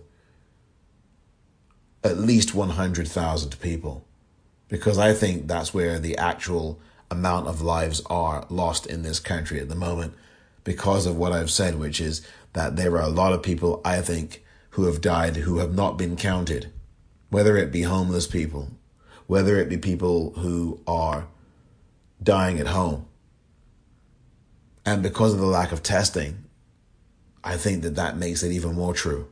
at 2.04 2.18
least 2.18 2.54
100,000 2.54 3.60
people 3.62 4.06
because 4.68 4.98
I 4.98 5.14
think 5.14 5.48
that's 5.48 5.74
where 5.74 6.00
the 6.00 6.18
actual 6.18 6.80
amount 7.12 7.48
of 7.48 7.62
lives 7.62 8.02
are 8.08 8.46
lost 8.50 8.86
in 8.86 9.04
this 9.04 9.20
country 9.20 9.60
at 9.60 9.70
the 9.70 9.76
moment 9.76 10.14
because 10.64 11.06
of 11.06 11.16
what 11.16 11.32
I've 11.32 11.52
said, 11.52 11.80
which 11.80 12.02
is 12.02 12.26
that 12.54 12.76
there 12.76 12.94
are 12.94 13.04
a 13.04 13.10
lot 13.10 13.34
of 13.34 13.44
people, 13.44 13.82
I 13.86 14.02
think, 14.02 14.44
who 14.72 14.86
have 14.86 15.02
died 15.02 15.36
who 15.36 15.60
have 15.60 15.76
not 15.76 15.98
been 15.98 16.16
counted, 16.16 16.72
whether 17.30 17.58
it 17.58 17.72
be 17.72 17.84
homeless 17.84 18.26
people, 18.26 18.72
whether 19.28 19.60
it 19.60 19.70
be 19.70 19.78
people 19.78 20.32
who 20.38 20.80
are 20.88 21.28
dying 22.22 22.60
at 22.60 22.68
home. 22.68 23.06
And 24.86 25.04
because 25.04 25.34
of 25.34 25.40
the 25.40 25.46
lack 25.46 25.72
of 25.72 25.84
testing, 25.84 26.46
I 27.44 27.58
think 27.58 27.84
that 27.84 27.96
that 27.96 28.18
makes 28.18 28.42
it 28.42 28.52
even 28.52 28.74
more 28.74 28.94
true. 28.94 29.28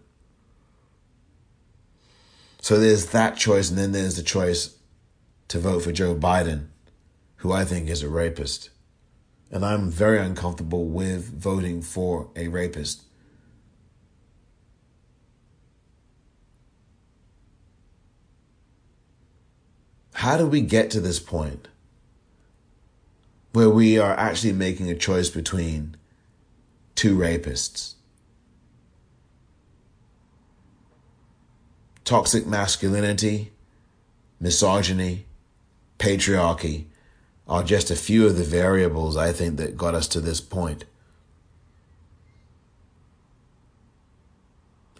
So 2.59 2.79
there's 2.79 3.07
that 3.07 3.37
choice, 3.37 3.69
and 3.69 3.77
then 3.77 3.91
there's 3.91 4.17
the 4.17 4.23
choice 4.23 4.75
to 5.47 5.59
vote 5.59 5.83
for 5.83 5.91
Joe 5.91 6.13
Biden, 6.13 6.67
who 7.37 7.51
I 7.51 7.65
think 7.65 7.89
is 7.89 8.03
a 8.03 8.09
rapist. 8.09 8.69
And 9.49 9.65
I'm 9.65 9.89
very 9.89 10.19
uncomfortable 10.19 10.85
with 10.85 11.25
voting 11.33 11.81
for 11.81 12.29
a 12.35 12.47
rapist. 12.49 13.03
How 20.13 20.37
do 20.37 20.45
we 20.45 20.61
get 20.61 20.91
to 20.91 21.01
this 21.01 21.19
point 21.19 21.67
where 23.53 23.69
we 23.69 23.97
are 23.97 24.13
actually 24.13 24.53
making 24.53 24.89
a 24.89 24.95
choice 24.95 25.29
between 25.29 25.97
two 26.93 27.17
rapists? 27.17 27.95
Toxic 32.03 32.45
masculinity, 32.45 33.51
misogyny, 34.39 35.25
patriarchy 35.99 36.85
are 37.47 37.63
just 37.63 37.91
a 37.91 37.95
few 37.95 38.25
of 38.25 38.37
the 38.37 38.43
variables 38.43 39.17
I 39.17 39.33
think 39.33 39.57
that 39.57 39.77
got 39.77 39.93
us 39.95 40.07
to 40.09 40.21
this 40.21 40.41
point. 40.41 40.85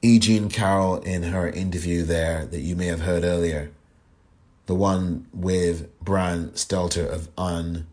E. 0.02 0.18
Jean 0.20 0.50
Carroll, 0.50 0.98
in 0.98 1.24
her 1.24 1.48
interview 1.48 2.04
there 2.04 2.46
that 2.48 2.62
you 2.62 2.76
may 2.76 2.88
have 2.88 3.02
heard 3.02 3.24
earlier, 3.24 3.72
the 4.66 4.76
one 4.76 5.28
with 5.34 5.90
Brian 6.00 6.50
Stelter 6.52 7.08
of 7.08 7.30
Un 7.38 7.88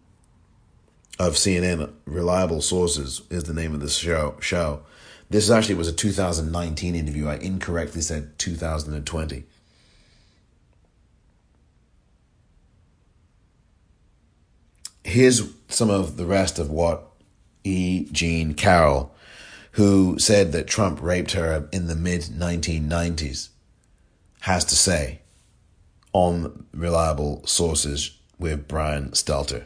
of 1.18 1.35
CNN, 1.35 1.92
Reliable 2.07 2.62
Sources 2.62 3.23
is 3.29 3.44
the 3.44 3.53
name 3.53 3.75
of 3.75 3.81
the 3.81 3.88
show. 3.88 4.37
Show 4.40 4.83
this 5.31 5.51
actually 5.51 5.75
was 5.75 5.88
a 5.88 5.93
2019 5.93 6.95
interview. 6.95 7.29
I 7.29 7.37
incorrectly 7.37 8.01
said 8.01 8.38
2020. 8.38 9.45
Here's 15.05 15.43
some 15.69 15.91
of 15.91 16.17
the 16.17 16.27
rest 16.27 16.59
of 16.59 16.71
what 16.71 17.09
E. 17.64 18.09
Jean 18.12 18.55
Carroll, 18.55 19.14
who 19.73 20.19
said 20.19 20.53
that 20.53 20.67
Trump 20.67 21.01
raped 21.03 21.33
her 21.33 21.69
in 21.73 21.87
the 21.87 21.95
mid 21.95 22.23
1990s, 22.23 23.49
has 24.41 24.64
to 24.67 24.77
say 24.77 25.21
on 26.12 26.67
reliable 26.73 27.47
sources 27.47 28.17
with 28.38 28.69
Brian 28.69 29.11
Stelter. 29.11 29.64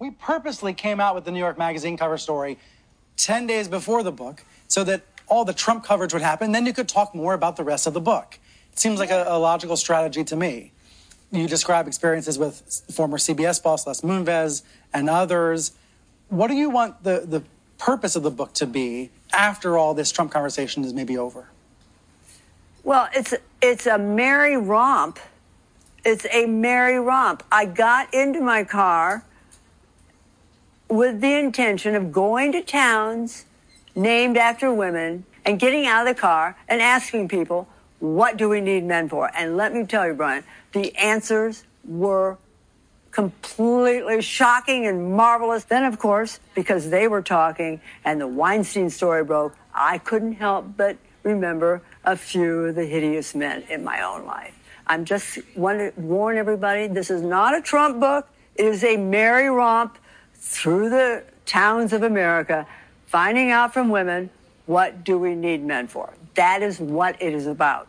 We 0.00 0.10
purposely 0.10 0.72
came 0.72 0.98
out 0.98 1.14
with 1.14 1.24
the 1.24 1.30
New 1.30 1.38
York 1.38 1.58
Magazine 1.58 1.96
cover 1.96 2.18
story 2.18 2.58
10 3.18 3.46
days 3.46 3.68
before 3.68 4.02
the 4.02 4.10
book 4.10 4.44
so 4.66 4.82
that 4.82 5.02
all 5.28 5.44
the 5.44 5.52
Trump 5.52 5.84
coverage 5.84 6.12
would 6.12 6.22
happen. 6.22 6.50
Then 6.50 6.66
you 6.66 6.72
could 6.72 6.88
talk 6.88 7.14
more 7.14 7.34
about 7.34 7.56
the 7.56 7.62
rest 7.62 7.86
of 7.86 7.94
the 7.94 8.00
book. 8.00 8.38
It 8.72 8.78
seems 8.78 8.98
like 8.98 9.10
a, 9.10 9.26
a 9.28 9.38
logical 9.38 9.76
strategy 9.76 10.24
to 10.24 10.34
me. 10.34 10.72
You 11.30 11.46
describe 11.46 11.86
experiences 11.86 12.38
with 12.38 12.82
former 12.90 13.18
CBS 13.18 13.62
boss 13.62 13.86
Les 13.86 14.00
Moonves 14.00 14.62
and 14.92 15.08
others. 15.08 15.72
What 16.28 16.48
do 16.48 16.54
you 16.54 16.70
want 16.70 17.04
the, 17.04 17.24
the 17.24 17.44
purpose 17.78 18.16
of 18.16 18.22
the 18.22 18.30
book 18.30 18.54
to 18.54 18.66
be 18.66 19.10
after 19.32 19.78
all 19.78 19.94
this 19.94 20.10
Trump 20.10 20.32
conversation 20.32 20.82
is 20.82 20.92
maybe 20.92 21.16
over? 21.16 21.48
Well, 22.82 23.08
it's 23.14 23.34
it's 23.60 23.86
a 23.86 23.98
merry 23.98 24.56
romp. 24.56 25.20
It's 26.04 26.26
a 26.32 26.46
merry 26.46 26.98
romp. 26.98 27.42
I 27.52 27.66
got 27.66 28.12
into 28.14 28.40
my 28.40 28.64
car 28.64 29.24
with 30.90 31.20
the 31.20 31.38
intention 31.38 31.94
of 31.94 32.12
going 32.12 32.52
to 32.52 32.60
towns 32.60 33.44
named 33.94 34.36
after 34.36 34.72
women 34.72 35.24
and 35.44 35.58
getting 35.58 35.86
out 35.86 36.06
of 36.06 36.14
the 36.14 36.20
car 36.20 36.56
and 36.68 36.82
asking 36.82 37.28
people, 37.28 37.68
what 38.00 38.36
do 38.36 38.48
we 38.48 38.60
need 38.60 38.84
men 38.84 39.08
for? 39.08 39.30
And 39.34 39.56
let 39.56 39.72
me 39.72 39.84
tell 39.84 40.06
you, 40.06 40.14
Brian, 40.14 40.42
the 40.72 40.94
answers 40.96 41.64
were 41.84 42.38
completely 43.10 44.20
shocking 44.20 44.86
and 44.86 45.12
marvelous. 45.12 45.64
Then, 45.64 45.84
of 45.84 45.98
course, 45.98 46.40
because 46.54 46.90
they 46.90 47.08
were 47.08 47.22
talking 47.22 47.80
and 48.04 48.20
the 48.20 48.26
Weinstein 48.26 48.90
story 48.90 49.24
broke, 49.24 49.56
I 49.72 49.98
couldn't 49.98 50.34
help 50.34 50.76
but 50.76 50.96
remember 51.22 51.82
a 52.04 52.16
few 52.16 52.66
of 52.66 52.74
the 52.74 52.86
hideous 52.86 53.34
men 53.34 53.62
in 53.68 53.84
my 53.84 54.02
own 54.02 54.24
life. 54.26 54.56
I'm 54.86 55.04
just 55.04 55.38
want 55.54 55.78
to 55.78 56.00
warn 56.00 56.36
everybody 56.36 56.88
this 56.88 57.10
is 57.10 57.22
not 57.22 57.56
a 57.56 57.60
Trump 57.60 58.00
book. 58.00 58.28
It 58.56 58.64
is 58.64 58.82
a 58.82 58.96
merry 58.96 59.48
romp 59.48 59.98
through 60.40 60.90
the 60.90 61.22
towns 61.46 61.92
of 61.92 62.02
America, 62.02 62.66
finding 63.06 63.50
out 63.50 63.72
from 63.72 63.90
women 63.90 64.30
what 64.66 65.04
do 65.04 65.18
we 65.18 65.34
need 65.34 65.62
men 65.62 65.86
for. 65.86 66.12
That 66.34 66.62
is 66.62 66.78
what 66.78 67.20
it 67.20 67.34
is 67.34 67.46
about. 67.46 67.88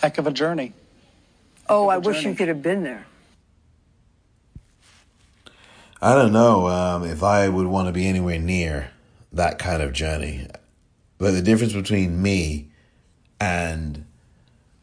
Heck 0.00 0.18
of 0.18 0.26
a 0.26 0.32
journey. 0.32 0.66
Heck 0.66 1.66
oh, 1.68 1.88
I 1.88 1.96
journey. 1.96 2.06
wish 2.06 2.24
you 2.24 2.34
could 2.34 2.48
have 2.48 2.62
been 2.62 2.82
there. 2.82 3.06
I 6.00 6.14
don't 6.14 6.32
know 6.32 6.68
um, 6.68 7.04
if 7.04 7.22
I 7.22 7.48
would 7.48 7.66
want 7.66 7.88
to 7.88 7.92
be 7.92 8.06
anywhere 8.06 8.38
near 8.38 8.90
that 9.32 9.58
kind 9.58 9.82
of 9.82 9.92
journey. 9.92 10.46
But 11.18 11.30
the 11.32 11.42
difference 11.42 11.72
between 11.72 12.20
me 12.20 12.68
and 13.40 14.04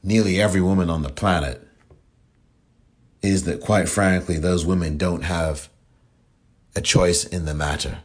nearly 0.03 0.41
every 0.41 0.61
woman 0.61 0.89
on 0.89 1.03
the 1.03 1.09
planet 1.09 1.67
is 3.21 3.43
that, 3.43 3.61
quite 3.61 3.87
frankly, 3.87 4.37
those 4.37 4.65
women 4.65 4.97
don't 4.97 5.23
have 5.23 5.69
a 6.75 6.81
choice 6.81 7.23
in 7.25 7.45
the 7.45 7.53
matter. 7.53 7.99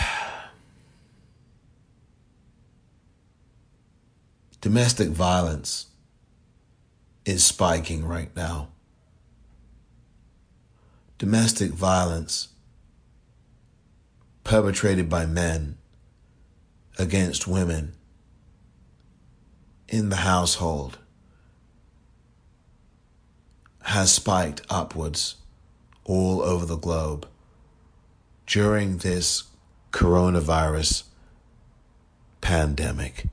Domestic 4.61 5.09
violence 5.09 5.87
is 7.25 7.45
spiking 7.45 8.05
right 8.05 8.35
now. 8.35 8.69
Domestic 11.19 11.71
violence, 11.71 12.49
perpetrated 14.43 15.09
by 15.09 15.25
men 15.25 15.79
against 16.99 17.47
women 17.47 17.95
in 19.89 20.09
the 20.09 20.17
household 20.17 20.99
has 23.83 24.13
spiked 24.13 24.63
upwards 24.71 25.37
all 26.05 26.41
over 26.43 26.65
the 26.67 26.77
globe 26.77 27.27
during 28.47 28.99
this 28.99 29.45
coronavirus 29.93 31.05
pandemic. 32.41 33.27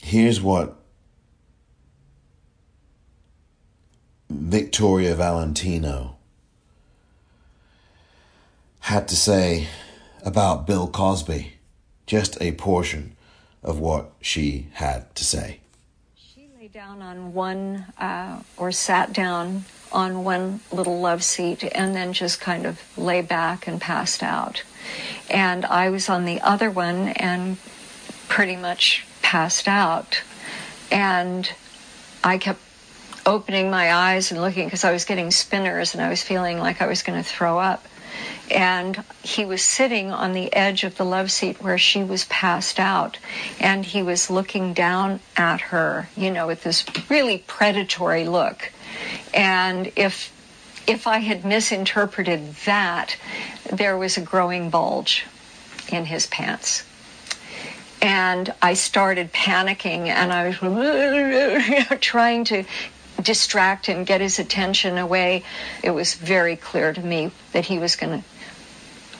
Here's 0.00 0.40
what 0.40 0.80
Victoria 4.56 5.14
Valentino 5.14 6.16
had 8.78 9.06
to 9.06 9.14
say 9.14 9.68
about 10.24 10.66
Bill 10.66 10.88
Cosby. 10.88 11.52
Just 12.06 12.40
a 12.40 12.52
portion 12.52 13.18
of 13.62 13.78
what 13.78 14.12
she 14.22 14.68
had 14.72 15.14
to 15.16 15.26
say. 15.26 15.60
She 16.14 16.48
lay 16.58 16.68
down 16.68 17.02
on 17.02 17.34
one, 17.34 17.84
uh, 17.98 18.40
or 18.56 18.72
sat 18.72 19.12
down 19.12 19.66
on 19.92 20.24
one 20.24 20.60
little 20.72 21.02
love 21.02 21.22
seat 21.22 21.62
and 21.62 21.94
then 21.94 22.14
just 22.14 22.40
kind 22.40 22.64
of 22.64 22.80
lay 22.96 23.20
back 23.20 23.66
and 23.66 23.78
passed 23.78 24.22
out. 24.22 24.62
And 25.28 25.66
I 25.66 25.90
was 25.90 26.08
on 26.08 26.24
the 26.24 26.40
other 26.40 26.70
one 26.70 27.08
and 27.08 27.58
pretty 28.28 28.56
much 28.56 29.04
passed 29.20 29.68
out. 29.68 30.22
And 30.90 31.52
I 32.24 32.38
kept 32.38 32.65
opening 33.26 33.70
my 33.70 33.92
eyes 33.92 34.30
and 34.30 34.40
looking 34.40 34.66
because 34.66 34.84
I 34.84 34.92
was 34.92 35.04
getting 35.04 35.30
spinners 35.30 35.94
and 35.94 36.02
I 36.02 36.08
was 36.08 36.22
feeling 36.22 36.58
like 36.58 36.80
I 36.80 36.86
was 36.86 37.02
going 37.02 37.22
to 37.22 37.28
throw 37.28 37.58
up. 37.58 37.84
And 38.50 39.02
he 39.22 39.44
was 39.44 39.60
sitting 39.60 40.12
on 40.12 40.32
the 40.32 40.54
edge 40.54 40.84
of 40.84 40.96
the 40.96 41.04
love 41.04 41.32
seat 41.32 41.60
where 41.60 41.76
she 41.76 42.04
was 42.04 42.24
passed 42.26 42.78
out. 42.78 43.18
And 43.58 43.84
he 43.84 44.02
was 44.02 44.30
looking 44.30 44.72
down 44.72 45.18
at 45.36 45.60
her, 45.60 46.08
you 46.16 46.30
know, 46.30 46.46
with 46.46 46.62
this 46.62 46.84
really 47.10 47.38
predatory 47.38 48.26
look. 48.26 48.72
And 49.34 49.92
if 49.96 50.32
if 50.86 51.08
I 51.08 51.18
had 51.18 51.44
misinterpreted 51.44 52.54
that, 52.64 53.16
there 53.72 53.98
was 53.98 54.16
a 54.16 54.20
growing 54.20 54.70
bulge 54.70 55.26
in 55.90 56.04
his 56.04 56.28
pants 56.28 56.84
and 58.02 58.52
I 58.62 58.74
started 58.74 59.32
panicking 59.32 60.06
and 60.06 60.32
I 60.32 60.48
was 60.48 61.98
trying 62.00 62.44
to 62.44 62.64
distract 63.22 63.86
him, 63.86 64.04
get 64.04 64.20
his 64.20 64.38
attention 64.38 64.98
away. 64.98 65.44
It 65.82 65.90
was 65.90 66.14
very 66.14 66.56
clear 66.56 66.92
to 66.92 67.00
me 67.00 67.30
that 67.52 67.66
he 67.66 67.78
was 67.78 67.96
going 67.96 68.22
to 68.22 68.28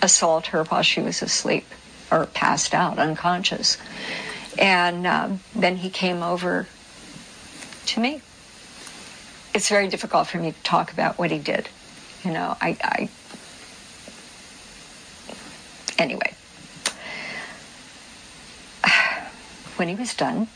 assault 0.02 0.48
her 0.48 0.64
while 0.64 0.82
she 0.82 1.00
was 1.00 1.22
asleep 1.22 1.66
or 2.10 2.26
passed 2.26 2.74
out, 2.74 2.98
unconscious. 2.98 3.78
And 4.58 5.06
um, 5.06 5.40
then 5.54 5.76
he 5.76 5.90
came 5.90 6.22
over 6.22 6.66
to 7.86 8.00
me. 8.00 8.20
It's 9.54 9.68
very 9.68 9.88
difficult 9.88 10.26
for 10.28 10.38
me 10.38 10.52
to 10.52 10.62
talk 10.62 10.92
about 10.92 11.18
what 11.18 11.30
he 11.30 11.38
did. 11.38 11.68
You 12.24 12.32
know, 12.32 12.56
I, 12.60 12.76
I 12.82 13.08
anyway. 15.98 16.34
when 19.76 19.88
he 19.88 19.94
was 19.94 20.14
done, 20.14 20.48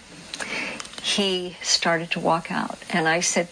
he 1.10 1.56
started 1.62 2.10
to 2.12 2.20
walk 2.20 2.50
out. 2.50 2.78
And 2.90 3.08
I 3.08 3.20
said, 3.20 3.48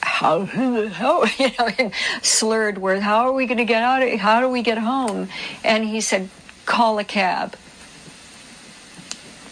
how, 0.00 0.40
you 1.38 1.50
know, 1.58 1.90
slurred 2.22 2.78
words, 2.78 3.02
how 3.02 3.26
are 3.26 3.32
we 3.32 3.46
going 3.46 3.58
to 3.58 3.64
get 3.64 3.82
out 3.82 4.02
of 4.02 4.18
How 4.18 4.40
do 4.40 4.48
we 4.48 4.62
get 4.62 4.78
home? 4.78 5.28
And 5.64 5.84
he 5.84 6.00
said, 6.00 6.28
call 6.64 6.98
a 6.98 7.04
cab. 7.04 7.56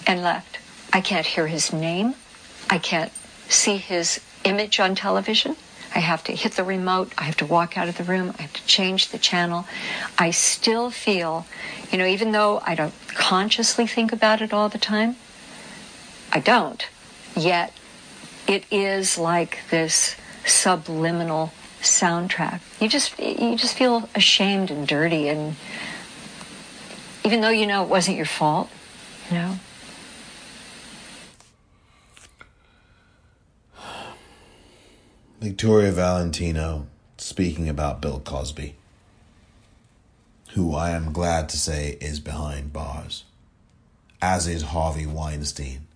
And 0.07 0.23
left. 0.23 0.59
I 0.93 1.01
can't 1.01 1.27
hear 1.27 1.47
his 1.47 1.73
name. 1.73 2.15
I 2.69 2.79
can't 2.79 3.13
see 3.49 3.77
his 3.77 4.21
image 4.45 4.81
on 4.81 4.95
television. 4.95 5.57
I 5.95 6.01
have 6.01 6.25
to 6.25 6.33
hit 6.33 6.53
the 6.53 6.65
remote. 6.65 7.13
I 7.17 7.23
have 7.23 7.37
to 7.37 7.47
walk 7.47 7.79
out 7.79 7.89
of 7.89 7.97
the 7.97 8.05
room. 8.05 8.35
I 8.39 8.43
have 8.43 8.53
to 8.55 8.67
change 8.67 9.09
the 9.09 9.19
channel. 9.19 9.67
I 10.19 10.31
still 10.33 10.91
feel, 10.91 11.47
you 11.91 11.99
know, 11.99 12.07
even 12.07 12.33
though 12.33 12.61
I 12.67 12.75
don't 12.75 12.95
consciously 13.09 13.87
think 13.87 14.13
about 14.13 14.43
it 14.43 14.53
all 14.53 14.69
the 14.69 14.79
time, 14.79 15.17
I 16.33 16.41
don't. 16.41 16.85
Yet 17.37 17.73
it 18.47 18.65
is 18.71 19.19
like 19.19 19.59
this 19.71 20.17
subliminal 20.45 21.53
soundtrack. 21.81 22.61
You 22.81 22.89
just 22.89 23.19
you 23.19 23.57
just 23.57 23.77
feel 23.77 24.09
ashamed 24.15 24.71
and 24.71 24.87
dirty 24.87 25.29
and 25.29 25.57
even 27.25 27.41
though 27.41 27.51
you 27.51 27.67
know 27.67 27.83
it 27.83 27.89
wasn't 27.89 28.17
your 28.17 28.27
fault, 28.27 28.71
you 29.31 29.37
know. 29.39 29.59
Victoria 35.41 35.93
Valentino 35.93 36.87
speaking 37.19 37.69
about 37.69 38.01
Bill 38.01 38.21
Cosby, 38.21 38.77
who 40.53 40.75
I 40.75 40.91
am 40.91 41.13
glad 41.13 41.49
to 41.51 41.59
say 41.59 41.99
is 42.01 42.21
behind 42.21 42.73
bars, 42.73 43.25
as 44.23 44.47
is 44.47 44.63
Harvey 44.63 45.07
Weinstein. 45.07 45.87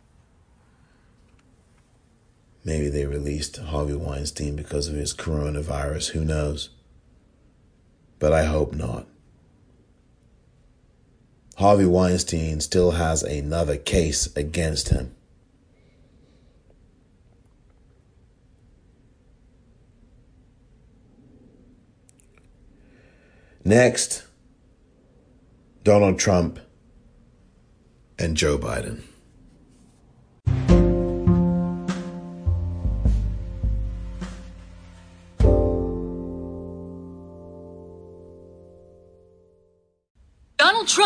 Maybe 2.68 2.90
they 2.90 3.06
released 3.06 3.56
Harvey 3.56 3.94
Weinstein 3.94 4.54
because 4.54 4.88
of 4.88 4.94
his 4.94 5.14
coronavirus, 5.14 6.10
who 6.10 6.22
knows? 6.22 6.68
But 8.18 8.34
I 8.34 8.44
hope 8.44 8.74
not. 8.74 9.06
Harvey 11.56 11.86
Weinstein 11.86 12.60
still 12.60 12.90
has 12.90 13.22
another 13.22 13.78
case 13.78 14.28
against 14.36 14.90
him. 14.90 15.14
Next, 23.64 24.24
Donald 25.84 26.18
Trump 26.18 26.60
and 28.18 28.36
Joe 28.36 28.58
Biden. 28.58 29.04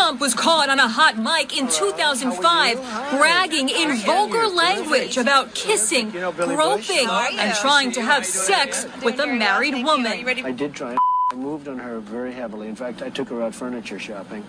Trump 0.03 0.19
was 0.19 0.33
caught 0.33 0.67
on 0.67 0.79
a 0.79 0.87
hot 0.89 1.17
mic 1.17 1.57
in 1.57 1.65
2005 1.69 2.77
bragging 3.17 3.69
in 3.69 3.95
vulgar 3.99 4.47
language 4.47 5.15
about 5.15 5.55
kissing, 5.55 6.09
groping, 6.09 7.07
and 7.07 7.55
trying 7.55 7.89
to 7.89 8.01
have 8.01 8.25
sex 8.25 8.85
with 9.01 9.17
a 9.19 9.25
married 9.25 9.81
woman. 9.81 10.27
I 10.27 10.51
did 10.51 10.73
try. 10.73 10.97
I 11.31 11.35
moved 11.35 11.69
on 11.69 11.79
her 11.79 12.01
very 12.01 12.33
heavily. 12.33 12.67
In 12.67 12.75
fact, 12.75 13.01
I 13.01 13.09
took 13.09 13.29
her 13.29 13.41
out 13.41 13.55
furniture 13.55 13.97
shopping. 13.97 14.43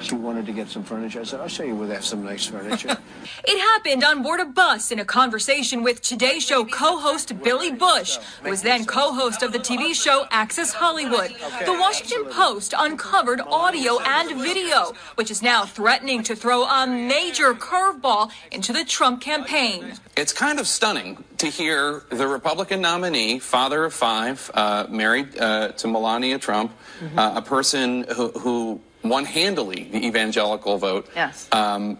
She 0.00 0.14
wanted 0.14 0.46
to 0.46 0.52
get 0.52 0.68
some 0.68 0.82
furniture. 0.82 1.20
I 1.20 1.24
said, 1.24 1.40
I'll 1.40 1.48
show 1.48 1.62
you 1.62 1.76
where 1.76 1.86
they 1.86 1.94
have 1.94 2.04
some 2.04 2.24
nice 2.24 2.46
furniture. 2.46 2.96
it 3.44 3.58
happened 3.58 4.02
on 4.02 4.22
board 4.22 4.40
a 4.40 4.46
bus 4.46 4.90
in 4.90 4.98
a 4.98 5.04
conversation 5.04 5.82
with 5.82 6.00
Today 6.00 6.38
Show 6.38 6.64
co 6.64 6.98
host 6.98 7.42
Billy 7.42 7.70
Bush, 7.70 8.16
who 8.42 8.50
was 8.50 8.62
then 8.62 8.86
co 8.86 9.12
host 9.12 9.42
of 9.42 9.52
the 9.52 9.58
TV 9.58 9.94
show 9.94 10.26
Access 10.30 10.72
Hollywood. 10.72 11.34
The 11.66 11.72
Washington 11.72 12.32
Post 12.32 12.74
uncovered 12.76 13.40
audio 13.40 13.98
and 14.00 14.40
video, 14.40 14.94
which 15.16 15.30
is 15.30 15.42
now 15.42 15.64
threatening 15.64 16.22
to 16.24 16.34
throw 16.34 16.64
a 16.64 16.86
major 16.86 17.54
curveball 17.54 18.30
into 18.50 18.72
the 18.72 18.84
Trump 18.84 19.20
campaign. 19.20 19.94
It's 20.16 20.32
kind 20.32 20.58
of 20.58 20.66
stunning 20.66 21.22
to 21.38 21.46
hear 21.46 22.04
the 22.10 22.26
Republican 22.26 22.80
nominee, 22.80 23.38
father 23.38 23.84
of 23.84 23.94
five, 23.94 24.50
uh, 24.54 24.86
married 24.88 25.38
uh, 25.38 25.68
to 25.72 25.88
Melania 25.88 26.38
Trump, 26.38 26.72
mm-hmm. 27.00 27.18
uh, 27.18 27.36
a 27.36 27.42
person 27.42 28.04
who, 28.14 28.28
who 28.30 28.80
won 29.02 29.24
handily 29.24 29.84
the 29.84 30.06
evangelical 30.06 30.78
vote. 30.78 31.08
Yes. 31.14 31.48
Um, 31.52 31.98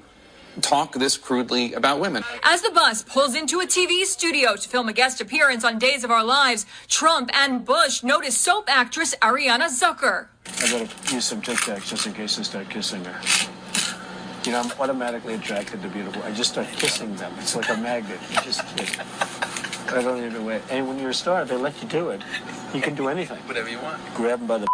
talk 0.61 0.95
this 0.95 1.17
crudely 1.17 1.73
about 1.75 2.01
women. 2.01 2.25
As 2.43 2.63
the 2.63 2.71
bus 2.71 3.03
pulls 3.03 3.35
into 3.35 3.61
a 3.61 3.67
TV 3.67 4.05
studio 4.05 4.57
to 4.57 4.69
film 4.69 4.89
a 4.89 4.93
guest 4.93 5.21
appearance 5.21 5.65
on 5.65 5.79
Days 5.79 6.05
of 6.05 6.11
Our 6.11 6.25
Lives, 6.25 6.67
Trump 6.89 7.31
and 7.33 7.65
Bush 7.65 8.03
notice 8.03 8.37
soap 8.37 8.69
actress 8.69 9.15
Arianne 9.23 9.61
Zucker. 9.69 10.29
I 10.47 10.73
better 10.73 11.15
use 11.15 11.25
some 11.25 11.41
Tic 11.41 11.57
Tacs 11.59 11.89
just 11.89 12.07
in 12.07 12.13
case 12.13 12.39
I 12.39 12.43
start 12.43 12.69
kissing 12.69 13.05
her. 13.05 13.21
You 14.45 14.53
know, 14.53 14.61
I'm 14.61 14.73
automatically 14.81 15.35
attracted 15.35 15.83
to 15.83 15.89
beautiful. 15.89 16.23
I 16.23 16.33
just 16.33 16.53
start 16.53 16.67
kissing 16.73 17.15
them. 17.17 17.33
It's 17.39 17.55
like 17.55 17.69
a 17.69 17.77
magnet. 17.77 18.19
You 18.31 18.37
just 18.37 18.67
kiss. 18.77 18.99
I 19.93 20.03
don't 20.03 20.25
even 20.25 20.45
wait. 20.45 20.63
And 20.71 20.89
when 20.89 20.99
you're 20.99 21.11
a 21.11 21.15
star, 21.15 21.45
they 21.45 21.57
let 21.57 21.81
you 21.83 21.89
do 21.89 22.11
it. 22.11 22.23
You 22.73 22.81
can 22.81 22.95
do 22.95 23.09
anything. 23.09 23.39
Whatever 23.41 23.69
you 23.69 23.79
want. 23.81 24.01
Grab 24.15 24.39
them 24.39 24.49
by 24.49 24.59
the 24.59 24.67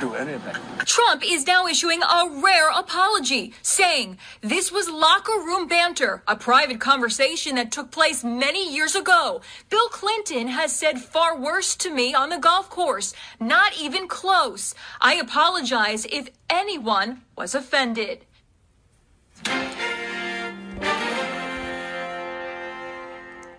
do 0.00 0.14
anything. 0.14 0.54
Trump 0.84 1.22
is 1.24 1.46
now 1.46 1.66
issuing 1.66 2.02
a 2.02 2.40
rare 2.42 2.70
apology, 2.70 3.54
saying 3.62 4.18
this 4.40 4.70
was 4.70 4.88
locker 4.88 5.32
room 5.32 5.66
banter, 5.66 6.22
a 6.26 6.36
private 6.36 6.80
conversation 6.80 7.56
that 7.56 7.72
took 7.72 7.90
place 7.90 8.22
many 8.22 8.72
years 8.72 8.94
ago. 8.94 9.40
Bill 9.70 9.88
Clinton 9.88 10.48
has 10.48 10.74
said 10.74 11.00
far 11.00 11.38
worse 11.38 11.74
to 11.76 11.90
me 11.90 12.14
on 12.14 12.30
the 12.30 12.38
golf 12.38 12.70
course. 12.70 13.14
Not 13.40 13.78
even 13.80 14.08
close. 14.08 14.74
I 15.00 15.14
apologize 15.14 16.06
if 16.06 16.28
anyone 16.48 17.22
was 17.36 17.54
offended. 17.54 18.24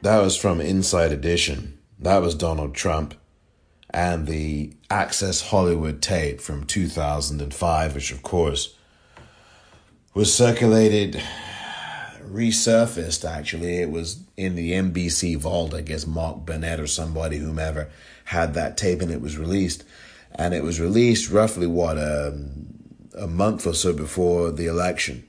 That 0.02 0.22
was 0.22 0.38
from 0.38 0.62
Inside 0.62 1.12
Edition. 1.12 1.80
That 2.00 2.22
was 2.22 2.36
Donald 2.36 2.76
Trump 2.76 3.16
and 3.90 4.28
the 4.28 4.74
Access 4.90 5.50
Hollywood 5.50 6.02
tape 6.02 6.42
from 6.42 6.66
2005, 6.66 7.96
which 7.96 8.12
of 8.12 8.22
course 8.24 8.76
was 10.14 10.34
circulated, 10.34 11.22
resurfaced 12.22 13.30
actually. 13.30 13.78
It 13.78 13.92
was 13.92 14.24
in 14.36 14.56
the 14.56 14.74
NBC 14.74 15.38
vault. 15.38 15.74
I 15.74 15.82
guess 15.82 16.06
Mark 16.06 16.46
Burnett 16.46 16.80
or 16.80 16.88
somebody, 16.88 17.38
whomever, 17.38 17.90
had 18.26 18.54
that 18.56 18.78
tape 18.78 19.02
and 19.02 19.12
it 19.12 19.22
was 19.22 19.38
released. 19.38 19.84
And 20.36 20.54
it 20.54 20.64
was 20.64 20.80
released 20.80 21.32
roughly, 21.32 21.68
what, 21.68 21.98
um, 21.98 22.68
a 23.18 23.28
month 23.28 23.66
or 23.66 23.74
so 23.74 23.94
before 23.94 24.52
the 24.52 24.68
election 24.68 25.28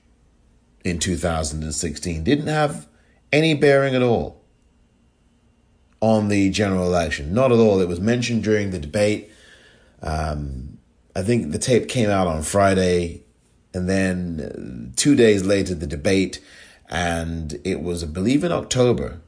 in 0.85 0.99
2016. 0.99 2.25
Didn't 2.25 2.49
have 2.49 2.87
any 3.33 3.55
bearing 3.55 3.95
at 3.95 4.03
all 4.03 4.39
on 6.01 6.29
the 6.29 6.51
general 6.51 6.85
election. 6.85 7.35
Not 7.35 7.53
at 7.53 7.59
all. 7.59 7.81
It 7.81 7.89
was 7.89 8.01
mentioned 8.01 8.45
during 8.45 8.71
the 8.71 8.79
debate. 8.79 9.31
Um, 10.03 10.79
I 11.15 11.23
think 11.23 11.51
the 11.51 11.59
tape 11.59 11.89
came 11.89 12.09
out 12.09 12.27
on 12.27 12.43
Friday, 12.43 13.23
and 13.75 13.89
then 13.89 14.93
two 14.97 15.17
days 15.17 15.45
later, 15.45 15.75
the 15.75 15.87
debate, 15.87 16.41
and 16.89 17.61
it 17.65 17.83
was, 17.83 18.05
I 18.05 18.07
believe, 18.07 18.45
in 18.45 18.53
October. 18.53 19.21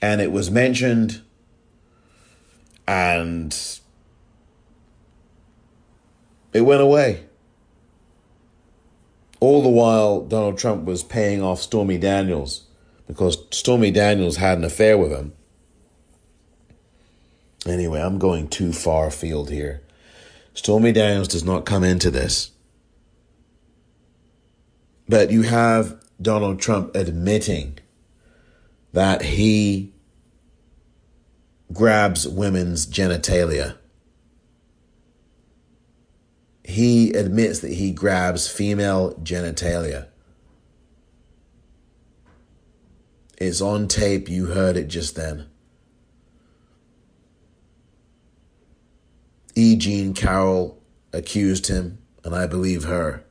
And 0.00 0.20
it 0.20 0.32
was 0.32 0.50
mentioned, 0.50 1.20
and 2.88 3.56
it 6.52 6.62
went 6.62 6.80
away. 6.80 7.24
All 9.38 9.62
the 9.62 9.68
while, 9.68 10.22
Donald 10.22 10.56
Trump 10.56 10.84
was 10.84 11.02
paying 11.02 11.42
off 11.42 11.60
Stormy 11.60 11.98
Daniels 11.98 12.64
because 13.12 13.44
Stormy 13.50 13.90
Daniels 13.90 14.38
had 14.38 14.56
an 14.56 14.64
affair 14.64 14.96
with 14.96 15.12
him. 15.12 15.34
Anyway, 17.66 18.00
I'm 18.00 18.18
going 18.18 18.48
too 18.48 18.72
far 18.72 19.08
afield 19.08 19.50
here. 19.50 19.82
Stormy 20.54 20.92
Daniels 20.92 21.28
does 21.28 21.44
not 21.44 21.66
come 21.66 21.84
into 21.84 22.10
this. 22.10 22.52
But 25.08 25.30
you 25.30 25.42
have 25.42 26.02
Donald 26.20 26.58
Trump 26.58 26.96
admitting 26.96 27.78
that 28.94 29.20
he 29.22 29.92
grabs 31.70 32.26
women's 32.26 32.86
genitalia. 32.86 33.76
He 36.64 37.12
admits 37.12 37.60
that 37.60 37.74
he 37.74 37.92
grabs 37.92 38.48
female 38.48 39.14
genitalia. 39.22 40.08
It's 43.42 43.60
on 43.60 43.88
tape. 43.88 44.28
You 44.28 44.46
heard 44.46 44.76
it 44.76 44.86
just 44.86 45.16
then. 45.16 45.48
E. 49.56 49.74
Jean 49.74 50.14
Carroll 50.14 50.80
accused 51.12 51.66
him, 51.66 51.98
and 52.24 52.36
I 52.36 52.46
believe 52.46 52.84
her. 52.84 53.24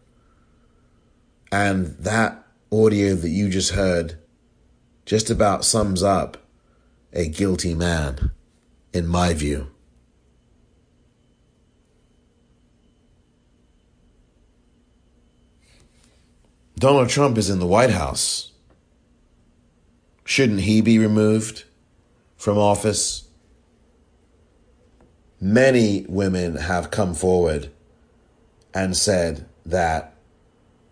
And 1.49 1.95
that 1.97 2.45
audio 2.71 3.15
that 3.15 3.29
you 3.29 3.49
just 3.49 3.71
heard 3.71 4.19
just 5.05 5.29
about 5.29 5.63
sums 5.63 6.03
up 6.03 6.37
a 7.13 7.29
guilty 7.29 7.73
man, 7.73 8.31
in 8.93 9.07
my 9.07 9.33
view. 9.33 9.71
Donald 16.77 17.07
Trump 17.07 17.37
is 17.37 17.49
in 17.49 17.59
the 17.59 17.67
White 17.67 17.91
House. 17.91 18.50
Shouldn't 20.23 20.61
he 20.61 20.81
be 20.81 20.97
removed 20.99 21.63
from 22.37 22.57
office? 22.57 23.27
Many 25.39 26.05
women 26.07 26.55
have 26.57 26.91
come 26.91 27.13
forward 27.15 27.71
and 28.73 28.95
said 28.95 29.45
that 29.65 30.13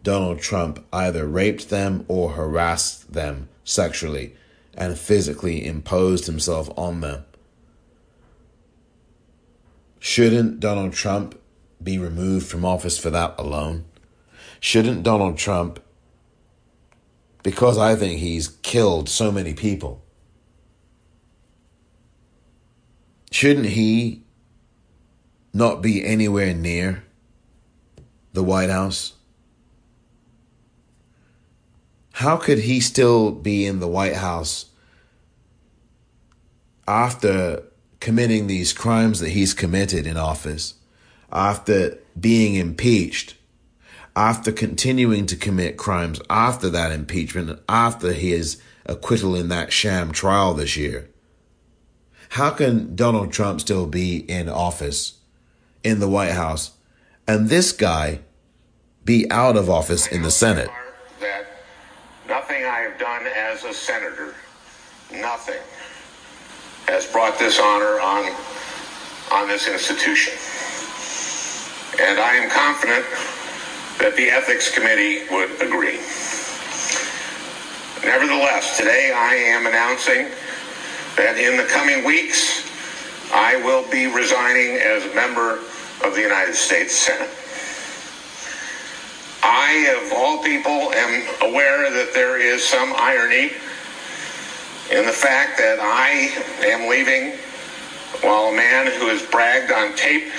Donald 0.01 0.39
Trump 0.39 0.85
either 0.91 1.27
raped 1.27 1.69
them 1.69 2.05
or 2.07 2.31
harassed 2.31 3.13
them 3.13 3.49
sexually 3.63 4.35
and 4.73 4.97
physically 4.97 5.65
imposed 5.65 6.25
himself 6.25 6.69
on 6.77 7.01
them. 7.01 7.25
Shouldn't 9.99 10.59
Donald 10.59 10.93
Trump 10.93 11.39
be 11.83 11.97
removed 11.97 12.47
from 12.47 12.65
office 12.65 12.97
for 12.97 13.09
that 13.09 13.35
alone? 13.37 13.85
Shouldn't 14.59 15.03
Donald 15.03 15.37
Trump 15.37 15.79
because 17.43 17.77
I 17.77 17.95
think 17.95 18.19
he's 18.19 18.47
killed 18.47 19.09
so 19.09 19.31
many 19.31 19.53
people. 19.53 20.03
Shouldn't 23.31 23.67
he 23.67 24.23
not 25.53 25.81
be 25.81 26.03
anywhere 26.03 26.53
near 26.53 27.03
the 28.33 28.43
White 28.43 28.69
House? 28.69 29.13
How 32.13 32.35
could 32.35 32.59
he 32.59 32.81
still 32.81 33.31
be 33.31 33.65
in 33.65 33.79
the 33.79 33.87
White 33.87 34.17
House 34.17 34.65
after 36.87 37.63
committing 38.01 38.47
these 38.47 38.73
crimes 38.73 39.19
that 39.19 39.29
he's 39.29 39.53
committed 39.53 40.05
in 40.05 40.17
office, 40.17 40.73
after 41.31 41.97
being 42.19 42.55
impeached? 42.55 43.35
After 44.19 44.51
continuing 44.51 45.25
to 45.25 45.37
commit 45.37 45.77
crimes 45.77 46.19
after 46.29 46.69
that 46.69 46.91
impeachment 46.91 47.49
and 47.49 47.59
after 47.69 48.11
his 48.11 48.61
acquittal 48.85 49.33
in 49.33 49.47
that 49.47 49.71
sham 49.71 50.11
trial 50.11 50.53
this 50.53 50.75
year. 50.75 51.09
How 52.31 52.49
can 52.49 52.97
Donald 52.97 53.31
Trump 53.31 53.61
still 53.61 53.87
be 53.87 54.17
in 54.17 54.49
office 54.49 55.19
in 55.85 56.01
the 56.01 56.09
White 56.09 56.33
House 56.33 56.71
and 57.29 57.47
this 57.47 57.71
guy 57.71 58.19
be 59.05 59.25
out 59.31 59.55
of 59.55 59.69
office 59.69 60.05
in 60.05 60.21
the 60.21 60.31
Senate? 60.31 60.69
That 61.21 61.47
nothing 62.27 62.65
I 62.65 62.79
have 62.79 62.99
done 62.99 63.25
as 63.25 63.63
a 63.63 63.73
senator, 63.73 64.35
nothing, 65.13 65.61
has 66.87 67.09
brought 67.09 67.39
this 67.39 67.57
honor 67.57 68.01
on, 68.01 68.35
on 69.31 69.47
this 69.47 69.69
institution. 69.69 70.33
And 72.01 72.19
I 72.19 72.35
am 72.35 72.49
confident 72.49 73.05
that 73.99 74.15
the 74.15 74.29
Ethics 74.29 74.73
Committee 74.73 75.23
would 75.29 75.51
agree. 75.61 75.99
Nevertheless, 78.03 78.77
today 78.77 79.11
I 79.13 79.35
am 79.35 79.67
announcing 79.67 80.29
that 81.17 81.37
in 81.37 81.57
the 81.57 81.65
coming 81.65 82.05
weeks, 82.05 82.63
I 83.33 83.57
will 83.57 83.83
be 83.91 84.07
resigning 84.07 84.77
as 84.77 85.03
a 85.03 85.13
member 85.13 85.59
of 86.05 86.15
the 86.15 86.21
United 86.21 86.55
States 86.55 86.95
Senate. 86.95 87.29
I, 89.43 89.93
of 89.99 90.13
all 90.13 90.41
people, 90.43 90.93
am 90.93 91.27
aware 91.41 91.91
that 91.91 92.13
there 92.13 92.39
is 92.39 92.63
some 92.63 92.93
irony 92.95 93.51
in 94.91 95.05
the 95.05 95.11
fact 95.11 95.57
that 95.57 95.77
I 95.79 96.31
am 96.65 96.89
leaving 96.89 97.37
while 98.21 98.45
a 98.45 98.55
man 98.55 98.87
who 98.87 99.07
has 99.07 99.21
bragged 99.23 99.71
on 99.71 99.93
tape 99.95 100.31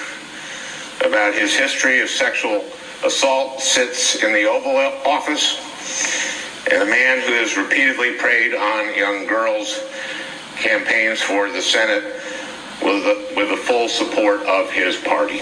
about 1.04 1.34
his 1.34 1.54
history 1.54 2.00
of 2.00 2.08
sexual 2.08 2.64
assault 3.04 3.60
sits 3.60 4.22
in 4.22 4.32
the 4.32 4.44
Oval 4.44 4.76
Office, 5.06 5.58
and 6.70 6.82
a 6.82 6.86
man 6.86 7.20
who 7.20 7.32
has 7.34 7.56
repeatedly 7.56 8.16
preyed 8.16 8.54
on 8.54 8.94
young 8.94 9.26
girls 9.26 9.82
campaigns 10.56 11.22
for 11.22 11.50
the 11.50 11.62
Senate 11.62 12.04
with 12.82 13.04
the, 13.04 13.34
with 13.36 13.48
the 13.48 13.56
full 13.56 13.88
support 13.88 14.40
of 14.42 14.70
his 14.70 14.96
party. 14.96 15.40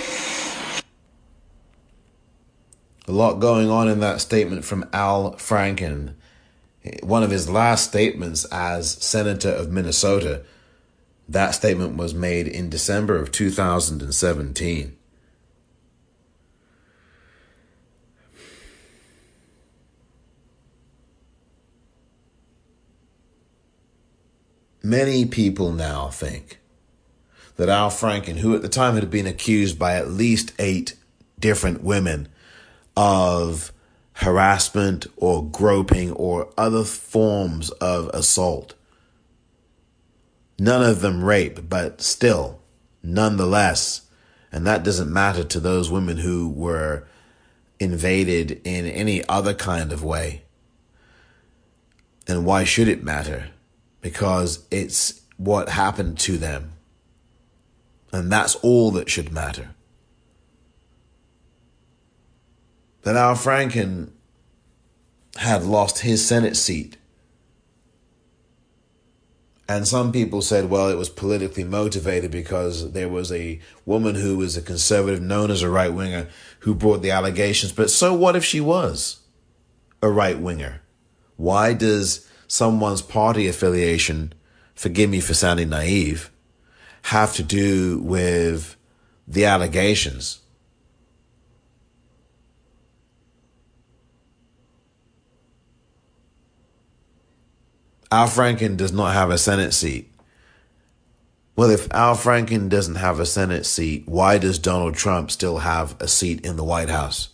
A 3.09 3.12
lot 3.12 3.40
going 3.40 3.71
on 3.71 3.88
in 3.88 4.01
that 4.01 4.21
statement 4.21 4.64
from 4.64 4.88
Al 4.92 5.33
Franken. 5.33 6.14
One 7.03 7.23
of 7.23 7.31
his 7.31 7.49
last 7.49 7.88
statements 7.88 8.44
as 8.53 8.90
Senator 9.03 9.51
of 9.51 9.73
Minnesota. 9.73 10.42
That 11.27 11.55
statement 11.55 11.97
was 11.97 12.14
made 12.14 12.47
in 12.47 12.68
December 12.68 13.16
of 13.16 13.33
2017. 13.33 14.98
Many 24.83 25.27
people 25.27 25.73
now 25.73 26.09
think 26.09 26.61
that 27.57 27.69
Al 27.69 27.91
Franken, 27.91 28.37
who 28.37 28.55
at 28.55 28.62
the 28.62 28.69
time 28.69 28.95
had 28.95 29.11
been 29.11 29.27
accused 29.27 29.79
by 29.79 29.95
at 29.95 30.09
least 30.09 30.53
eight 30.59 30.95
different 31.38 31.83
women 31.83 32.29
of 32.97 33.73
harassment 34.14 35.07
or 35.17 35.45
groping 35.45 36.12
or 36.12 36.53
other 36.57 36.85
forms 36.85 37.71
of 37.71 38.09
assault, 38.14 38.75
none 40.59 40.83
of 40.83 41.01
them 41.01 41.25
rape, 41.25 41.69
but 41.69 42.01
still, 42.01 42.61
nonetheless, 43.03 44.03
and 44.53 44.64
that 44.67 44.85
doesn't 44.85 45.12
matter 45.12 45.43
to 45.43 45.59
those 45.59 45.91
women 45.91 46.19
who 46.19 46.49
were 46.49 47.05
invaded 47.81 48.61
in 48.64 48.87
any 48.87 49.27
other 49.29 49.55
kind 49.55 49.93
of 49.93 50.05
way. 50.05 50.43
And 52.29 52.45
why 52.45 52.62
should 52.62 52.88
it 52.88 53.03
matter? 53.03 53.51
Because 54.09 54.64
it's 54.71 55.21
what 55.37 55.68
happened 55.68 56.18
to 56.21 56.38
them. 56.38 56.73
And 58.11 58.33
that's 58.33 58.55
all 58.57 58.90
that 58.92 59.11
should 59.11 59.31
matter. 59.31 59.75
That 63.03 63.16
Al 63.16 63.35
Franken 63.35 64.12
had 65.37 65.62
lost 65.62 65.99
his 65.99 66.27
Senate 66.27 66.57
seat. 66.57 66.97
And 69.68 69.87
some 69.87 70.11
people 70.11 70.40
said, 70.40 70.71
well, 70.71 70.88
it 70.88 70.97
was 70.97 71.11
politically 71.11 71.64
motivated 71.64 72.31
because 72.31 72.92
there 72.92 73.11
was 73.11 73.31
a 73.31 73.61
woman 73.85 74.14
who 74.14 74.38
was 74.38 74.57
a 74.57 74.62
conservative, 74.62 75.21
known 75.21 75.51
as 75.51 75.61
a 75.61 75.68
right 75.68 75.92
winger, 75.92 76.29
who 76.61 76.75
brought 76.75 77.03
the 77.03 77.11
allegations. 77.11 77.73
But 77.73 77.90
so 77.90 78.14
what 78.14 78.37
if 78.37 78.44
she 78.44 78.62
was 78.62 79.21
a 80.03 80.09
right 80.09 80.38
winger? 80.38 80.81
Why 81.37 81.75
does 81.75 82.28
someone's 82.49 83.03
party 83.03 83.47
affiliation, 83.47 84.33
forgive 84.75 85.09
me 85.11 85.21
for 85.21 85.35
sounding 85.35 85.69
naive, 85.69 86.31
have 87.03 87.35
to 87.35 87.43
do 87.45 88.01
with 88.01 88.77
the 89.29 89.45
allegations? 89.45 90.41
Al 98.11 98.27
Franken 98.27 98.77
does 98.79 98.93
not 98.93 99.13
have 99.13 99.31
a 99.31 99.37
Senate 99.37 99.75
seat. 99.75 100.11
Well, 101.57 101.71
if 101.71 101.93
Al 101.93 102.17
Franken 102.17 102.71
doesn't 102.71 102.95
have 102.95 103.21
a 103.21 103.27
Senate 103.27 103.67
seat, 103.67 104.05
why 104.07 104.39
does 104.39 104.59
Donald 104.59 104.95
Trump 104.95 105.31
still 105.31 105.59
have 105.59 105.95
a 106.01 106.09
seat 106.09 106.47
in 106.47 106.57
the 106.57 106.65
White 106.65 106.89
House? 106.89 107.29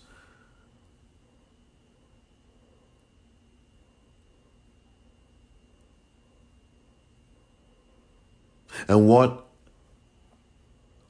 And 8.88 9.08
what 9.08 9.46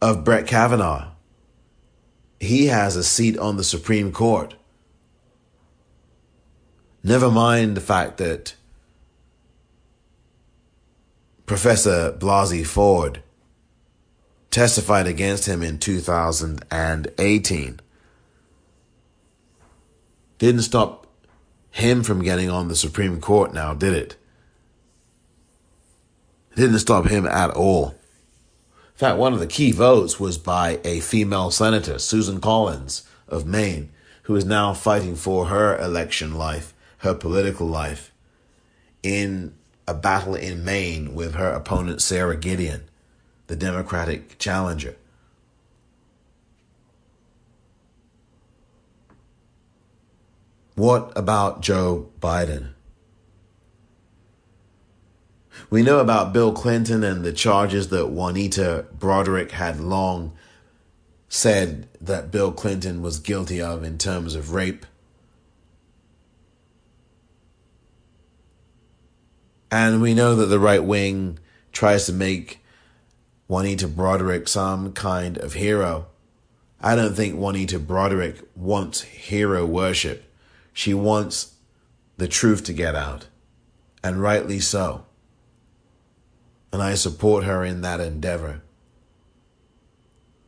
of 0.00 0.24
Brett 0.24 0.46
Kavanaugh? 0.46 1.11
He 2.40 2.66
has 2.66 2.96
a 2.96 3.05
seat 3.05 3.38
on 3.38 3.57
the 3.57 3.64
Supreme 3.64 4.12
Court. 4.12 4.55
Never 7.03 7.31
mind 7.31 7.77
the 7.77 7.81
fact 7.81 8.18
that 8.18 8.55
Professor 11.46 12.12
Blasey 12.12 12.66
Ford 12.66 13.22
testified 14.50 15.07
against 15.07 15.46
him 15.46 15.62
in 15.62 15.79
2018. 15.79 17.81
Didn't 20.38 20.62
stop 20.62 21.07
him 21.70 22.03
from 22.03 22.22
getting 22.22 22.48
on 22.48 22.68
the 22.68 22.77
Supreme 22.77 23.20
Court 23.20 23.53
now, 23.53 23.74
did 23.74 23.92
it? 23.92 24.16
Didn't 26.55 26.79
stop 26.79 27.07
him 27.07 27.27
at 27.27 27.51
all. 27.51 27.88
In 27.88 28.99
fact, 28.99 29.19
one 29.19 29.33
of 29.33 29.40
the 29.40 29.47
key 29.47 29.73
votes 29.73 30.21
was 30.21 30.38
by 30.38 30.79
a 30.85 31.01
female 31.01 31.51
senator, 31.51 31.99
Susan 31.99 32.40
Collins 32.40 33.03
of 33.27 33.45
Maine, 33.45 33.90
who 34.25 34.37
is 34.37 34.45
now 34.45 34.73
fighting 34.73 35.17
for 35.17 35.47
her 35.47 35.77
election 35.79 36.35
life, 36.35 36.73
her 36.99 37.14
political 37.14 37.67
life, 37.67 38.12
in 39.03 39.55
a 39.88 39.95
battle 39.95 40.37
in 40.37 40.64
Maine 40.64 41.14
with 41.14 41.35
her 41.35 41.51
opponent, 41.51 42.01
Sara 42.01 42.37
Gideon, 42.37 42.85
the 43.49 43.57
Democratic 43.57 44.38
challenger. 44.38 44.97
What 50.77 51.12
about 51.17 51.61
Joe 51.61 52.11
Biden? 52.21 52.73
We 55.70 55.83
know 55.83 55.98
about 55.98 56.33
Bill 56.33 56.53
Clinton 56.53 57.03
and 57.03 57.24
the 57.24 57.33
charges 57.33 57.88
that 57.88 58.09
Juanita 58.09 58.87
Broaddrick 58.96 59.53
had 59.53 59.81
long 59.81 60.33
said 61.29 61.88
that 62.00 62.31
Bill 62.31 62.53
Clinton 62.53 63.03
was 63.03 63.18
guilty 63.18 63.61
of 63.61 63.83
in 63.83 63.98
terms 63.98 64.35
of 64.35 64.53
rape. 64.53 64.87
And 69.70 70.00
we 70.00 70.14
know 70.14 70.37
that 70.37 70.46
the 70.46 70.61
right 70.61 70.85
wing 70.85 71.40
tries 71.72 72.07
to 72.07 72.12
make 72.12 72.61
Juanita 73.48 73.88
Broaddrick 73.88 74.48
some 74.48 74.92
kind 74.92 75.37
of 75.38 75.55
hero. 75.55 76.07
I 76.81 76.94
don't 76.94 77.14
think 77.14 77.35
Juanita 77.35 77.81
Broaddrick 77.81 78.44
wants 78.55 79.00
hero 79.00 79.66
worship. 79.66 80.31
She 80.72 80.94
wants 80.94 81.55
the 82.16 82.29
truth 82.29 82.62
to 82.64 82.72
get 82.72 82.94
out, 82.94 83.27
and 84.03 84.22
rightly 84.22 84.61
so. 84.61 85.05
And 86.74 86.82
I 86.82 86.96
support 86.96 87.44
her 87.44 87.64
in 87.64 87.82
that 87.82 88.00
endeavor. 88.00 88.62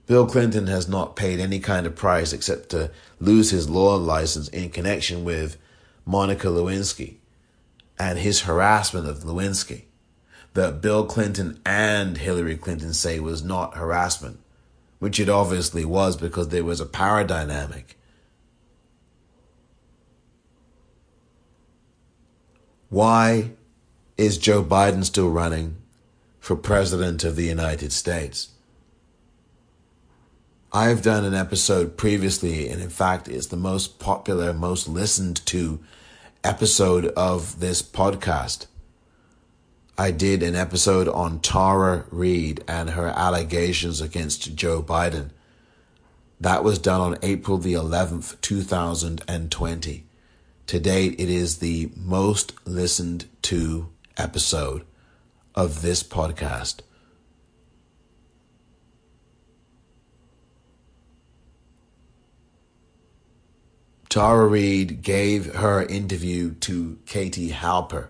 Bill 0.07 0.27
Clinton 0.27 0.67
has 0.67 0.89
not 0.89 1.15
paid 1.15 1.39
any 1.39 1.61
kind 1.61 1.87
of 1.87 1.95
price 1.95 2.33
except 2.33 2.71
to 2.71 2.91
lose 3.21 3.51
his 3.51 3.71
law 3.71 3.95
license 3.95 4.49
in 4.49 4.71
connection 4.71 5.23
with 5.23 5.57
Monica 6.05 6.49
Lewinsky 6.49 7.19
and 7.97 8.19
his 8.19 8.41
harassment 8.41 9.07
of 9.07 9.21
Lewinsky 9.23 9.85
that 10.55 10.83
Bill 10.83 11.07
Clinton 11.07 11.61
and 11.65 12.19
Hillary 12.19 12.57
Clinton 12.57 12.93
say 12.93 13.21
was 13.21 13.45
not 13.45 13.77
harassment, 13.77 14.41
which 14.99 15.21
it 15.21 15.29
obviously 15.29 15.85
was 15.85 16.17
because 16.17 16.49
there 16.49 16.65
was 16.65 16.81
a 16.81 16.87
power 16.87 17.23
dynamic. 17.23 17.97
Why 22.89 23.53
is 24.17 24.39
Joe 24.39 24.65
Biden 24.65 25.05
still 25.05 25.31
running 25.31 25.77
for 26.47 26.55
President 26.55 27.25
of 27.25 27.35
the 27.35 27.47
United 27.47 27.91
States? 27.91 28.51
I've 30.73 31.03
done 31.03 31.25
an 31.25 31.35
episode 31.35 31.97
previously, 31.97 32.69
and 32.69 32.81
in 32.81 32.89
fact, 32.89 33.27
it's 33.27 33.49
the 33.49 33.57
most 33.57 33.99
popular, 33.99 34.53
most 34.53 34.87
listened 34.87 35.45
to 35.47 35.81
episode 36.45 37.07
of 37.17 37.59
this 37.59 37.83
podcast. 37.83 38.67
I 39.99 40.13
did 40.13 40.45
an 40.45 40.55
episode 40.55 41.09
on 41.09 41.41
Tara 41.41 42.05
Reade 42.13 42.63
and 42.69 42.91
her 42.91 43.09
allegations 43.09 44.01
against 44.01 44.55
Joe 44.55 44.81
Biden. 44.81 45.31
That 46.41 46.63
was 46.63 46.79
done 46.79 47.01
on 47.01 47.19
April 47.23 47.59
the 47.59 47.73
11th, 47.73 48.41
2020. 48.41 50.07
To 50.69 50.79
date, 50.79 51.19
it 51.19 51.29
is 51.29 51.59
the 51.59 51.91
most 51.97 52.53
listened 52.65 53.25
to 53.43 53.89
episode 54.17 54.85
of 55.57 55.83
this 55.83 56.03
podcast. 56.03 56.81
Tara 64.09 64.47
Reade 64.47 65.03
gave 65.03 65.57
her 65.57 65.83
interview 65.83 66.55
to 66.55 66.99
Katie 67.07 67.51
Halper. 67.51 68.09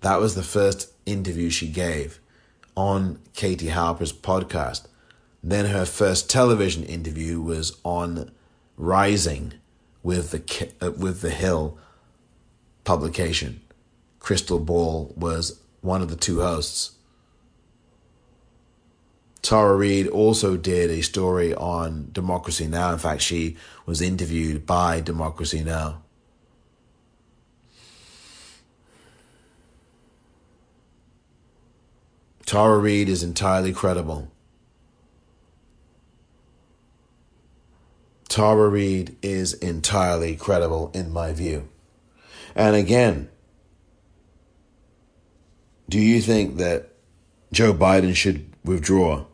That 0.00 0.20
was 0.20 0.34
the 0.34 0.42
first 0.42 0.92
interview 1.04 1.50
she 1.50 1.68
gave 1.68 2.20
on 2.76 3.18
Katie 3.34 3.68
Halper's 3.68 4.12
podcast. 4.12 4.86
Then 5.42 5.66
her 5.66 5.84
first 5.84 6.30
television 6.30 6.84
interview 6.84 7.40
was 7.40 7.78
on 7.84 8.30
Rising 8.78 9.54
with 10.02 10.30
the 10.30 10.70
uh, 10.80 10.92
with 10.92 11.20
the 11.22 11.30
Hill 11.30 11.78
publication. 12.84 13.60
Krystal 14.20 14.64
Ball 14.64 15.12
was 15.16 15.60
one 15.80 16.02
of 16.02 16.08
the 16.08 16.16
two 16.16 16.40
hosts. 16.40 16.92
Tara 19.42 19.76
Reade 19.76 20.08
also 20.08 20.56
did 20.56 20.90
a 20.90 21.02
story 21.02 21.54
on 21.54 22.08
Democracy 22.12 22.66
Now! 22.66 22.92
In 22.92 22.98
fact, 22.98 23.22
she 23.22 23.56
was 23.86 24.02
interviewed 24.02 24.66
by 24.66 25.00
Democracy 25.00 25.62
Now! 25.62 26.02
Tara 32.44 32.78
Reade 32.78 33.08
is 33.08 33.22
entirely 33.22 33.72
credible. 33.72 34.32
Tara 38.28 38.68
Reade 38.68 39.16
is 39.22 39.54
entirely 39.54 40.36
credible 40.36 40.90
in 40.92 41.12
my 41.12 41.32
view. 41.32 41.68
And 42.54 42.76
again, 42.76 43.30
do 45.88 46.00
you 46.00 46.20
think 46.20 46.56
that 46.56 46.90
Joe 47.52 47.72
Biden 47.72 48.14
should 48.14 48.52
withdraw? 48.64 49.24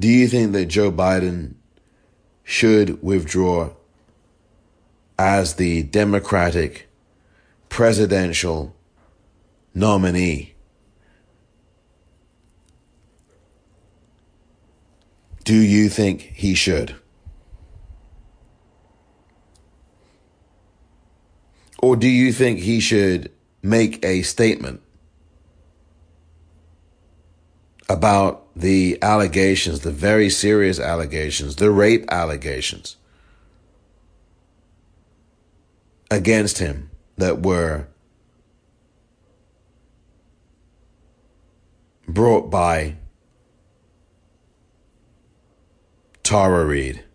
Do 0.00 0.08
you 0.08 0.26
think 0.28 0.52
that 0.52 0.66
Joe 0.66 0.90
Biden 0.90 1.54
should 2.42 3.02
withdraw 3.02 3.70
as 5.18 5.54
the 5.54 5.84
Democratic 5.84 6.88
presidential 7.68 8.74
nominee? 9.74 10.54
Do 15.44 15.54
you 15.54 15.88
think 15.88 16.22
he 16.22 16.54
should? 16.54 16.96
Or 21.78 21.94
do 21.94 22.08
you 22.08 22.32
think 22.32 22.58
he 22.58 22.80
should 22.80 23.30
make 23.66 24.04
a 24.04 24.22
statement 24.22 24.80
about 27.88 28.46
the 28.54 28.98
allegations, 29.02 29.80
the 29.80 29.90
very 29.90 30.30
serious 30.30 30.78
allegations, 30.78 31.56
the 31.56 31.70
rape 31.70 32.04
allegations 32.10 32.96
against 36.10 36.58
him 36.58 36.90
that 37.16 37.42
were 37.42 37.86
brought 42.08 42.50
by 42.50 42.96
Tara 46.22 46.64
Reade. 46.64 47.05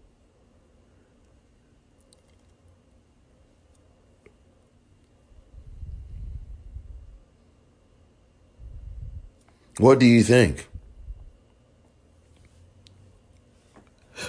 What 9.82 9.98
do 9.98 10.06
you 10.06 10.22
think? 10.22 10.68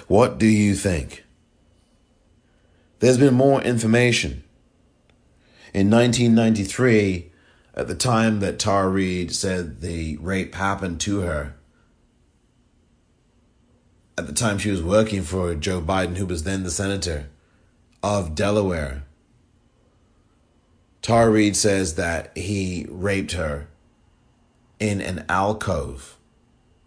What 0.08 0.38
do 0.38 0.46
you 0.46 0.74
think? 0.74 1.26
There's 3.00 3.18
been 3.18 3.34
more 3.34 3.60
information. 3.60 4.44
In 5.74 5.90
1993, 5.90 7.30
at 7.74 7.86
the 7.86 7.94
time 7.94 8.40
that 8.40 8.58
Tara 8.58 8.88
Reade 8.88 9.30
said 9.30 9.82
the 9.82 10.16
rape 10.22 10.54
happened 10.54 11.02
to 11.02 11.20
her, 11.20 11.54
at 14.16 14.26
the 14.26 14.32
time 14.32 14.56
she 14.56 14.70
was 14.70 14.82
working 14.82 15.20
for 15.20 15.54
Joe 15.54 15.82
Biden, 15.82 16.16
who 16.16 16.24
was 16.24 16.44
then 16.44 16.62
the 16.62 16.70
senator 16.70 17.28
of 18.02 18.34
Delaware, 18.34 19.02
Tara 21.02 21.30
Reade 21.30 21.56
says 21.56 21.96
that 21.96 22.34
he 22.34 22.86
raped 22.88 23.32
her 23.32 23.68
in 24.82 25.00
an 25.00 25.24
alcove 25.28 26.18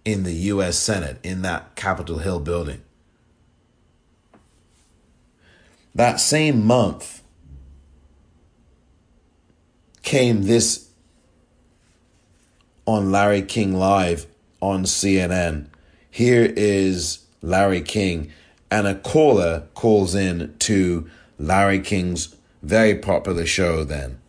in 0.03 0.23
the 0.23 0.33
U.S. 0.33 0.77
Senate 0.77 1.17
in 1.23 1.43
that 1.43 1.77
Capitol 1.77 2.17
Hill 2.17 2.41
building. 2.41 2.81
That 5.95 6.19
same 6.19 6.65
month 6.65 7.23
came 10.01 10.43
this 10.43 10.89
on 12.85 13.13
Larry 13.13 13.41
King 13.41 13.77
Live 13.77 14.27
on 14.59 14.83
CNN. 14.83 15.67
Here 16.11 16.53
is 16.57 17.25
Larry 17.41 17.81
King, 17.81 18.29
and 18.69 18.87
a 18.87 18.95
caller 18.95 19.67
calls 19.73 20.15
in 20.15 20.53
to 20.59 21.09
Larry 21.39 21.79
King's 21.79 22.35
very 22.61 22.95
popular 22.95 23.45
show 23.45 23.85
then. 23.85 24.19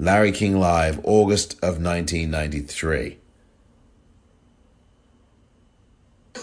Larry 0.00 0.30
King 0.30 0.60
Live, 0.60 1.00
August 1.02 1.54
of 1.54 1.82
1993. 1.82 3.18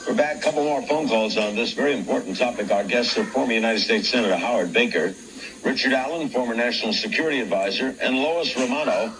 We're 0.05 0.13
back. 0.13 0.39
A 0.39 0.41
couple 0.41 0.65
more 0.65 0.81
phone 0.81 1.07
calls 1.07 1.37
on 1.37 1.55
this 1.55 1.71
very 1.71 1.93
important 1.93 2.37
topic. 2.37 2.69
Our 2.69 2.83
guests 2.83 3.17
are 3.17 3.23
former 3.23 3.53
United 3.53 3.79
States 3.79 4.09
Senator 4.09 4.35
Howard 4.35 4.73
Baker, 4.73 5.15
Richard 5.63 5.93
Allen, 5.93 6.27
former 6.27 6.53
National 6.53 6.91
Security 6.91 7.39
Advisor, 7.39 7.95
and 8.01 8.17
Lois 8.17 8.53
Romano 8.57 9.13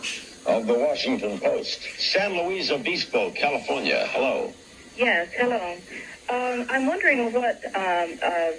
of 0.45 0.67
the 0.67 0.73
Washington 0.73 1.39
Post. 1.39 1.81
San 1.97 2.33
Luis 2.33 2.71
Obispo, 2.71 3.31
California. 3.31 4.05
Hello. 4.09 4.53
Yes, 4.97 5.29
hello. 5.37 5.77
Um, 6.27 6.67
I'm 6.69 6.87
wondering 6.87 7.31
what 7.31 7.63
um, 7.73 8.19
uh, 8.21 8.51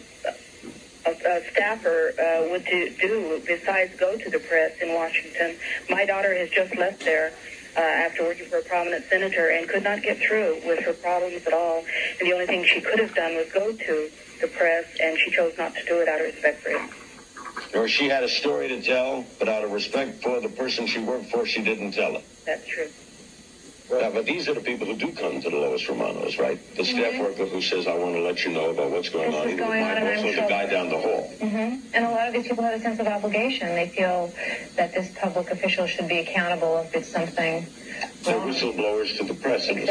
a, 1.07 1.11
a 1.11 1.51
staffer 1.51 2.13
uh, 2.19 2.51
would 2.51 2.65
do, 2.65 2.91
do 3.01 3.43
besides 3.47 3.95
go 3.99 4.17
to 4.17 4.31
the 4.31 4.39
press 4.39 4.73
in 4.81 4.95
Washington. 4.95 5.57
My 5.89 6.05
daughter 6.05 6.35
has 6.35 6.51
just 6.51 6.77
left 6.77 7.05
there 7.05 7.33
uh, 7.77 7.81
after 7.81 8.25
working 8.25 8.47
for 8.47 8.59
a 8.59 8.63
prominent 8.63 9.05
senator 9.09 9.51
and 9.51 9.69
could 9.69 9.85
not 9.85 10.03
get 10.03 10.19
through 10.19 10.61
with 10.67 10.81
her 10.81 10.95
problems 10.95 11.47
at 11.47 11.53
all. 11.53 11.85
And 12.19 12.29
the 12.29 12.33
only 12.33 12.47
thing 12.47 12.65
she 12.65 12.81
could 12.81 12.99
have 12.99 13.15
done 13.15 13.37
was 13.37 13.51
go 13.53 13.73
to 13.73 14.11
the 14.41 14.49
press, 14.49 14.85
and 15.01 15.19
she 15.19 15.31
chose 15.31 15.53
not 15.57 15.75
to 15.75 15.85
do 15.87 16.01
it 16.01 16.09
out 16.09 16.21
of 16.21 16.27
respect 16.27 16.63
for 16.63 16.71
him. 16.71 16.91
Or 17.75 17.89
she 17.89 18.09
had 18.09 18.23
a 18.23 18.29
story 18.29 18.69
to 18.69 18.83
tell, 18.83 19.25
but 19.39 19.49
out 19.49 19.65
of 19.65 19.73
respect 19.73 20.23
for 20.23 20.41
the 20.41 20.49
person 20.49 20.87
she 20.87 21.01
worked 21.01 21.31
for, 21.31 21.47
she 21.47 21.63
didn't 21.63 21.93
tell 21.93 22.17
it. 22.17 22.25
That's 22.45 22.67
true. 22.67 22.89
Yeah, 23.91 24.11
but 24.13 24.25
these 24.27 24.49
are 24.49 24.55
the 24.55 24.61
people 24.61 24.87
who 24.87 24.97
do 24.97 25.13
come 25.13 25.41
to 25.41 25.49
the 25.49 25.57
Lois 25.57 25.89
Romanos, 25.89 26.39
right? 26.39 26.59
The 26.77 26.85
staff 26.85 27.13
Mhm. 27.13 27.21
worker 27.21 27.47
who 27.47 27.63
says, 27.63 27.87
I 27.87 27.95
want 27.95 28.15
to 28.15 28.21
let 28.21 28.45
you 28.45 28.51
know 28.51 28.71
about 28.71 28.91
what's 28.91 29.09
going 29.09 29.31
This 29.31 29.41
on, 29.41 29.47
is 29.47 29.53
either 29.55 29.63
with 29.63 29.69
going 29.69 29.81
my 29.81 29.91
on, 29.93 29.97
and 29.99 30.23
boss 30.23 30.33
or 30.33 30.43
the 30.43 30.49
guy 30.49 30.67
down 30.67 30.89
the 30.89 30.99
hall. 30.99 31.33
Mm-hmm. 31.41 31.79
And 31.95 32.05
a 32.05 32.11
lot 32.11 32.27
of 32.27 32.33
these 32.35 32.49
people 32.49 32.65
have 32.65 32.75
a 32.75 32.83
sense 32.83 32.99
of 32.99 33.07
obligation. 33.07 33.69
They 33.69 33.89
feel 33.89 34.33
that 34.75 34.93
this 34.93 35.13
public 35.17 35.51
official 35.51 35.87
should 35.87 36.09
be 36.09 36.19
accountable 36.19 36.79
if 36.79 36.95
it's 36.97 37.09
something 37.09 37.67
They're 38.25 38.35
whistleblowers 38.41 39.17
to 39.19 39.25
the 39.25 39.35
press. 39.35 39.69
And 39.69 39.91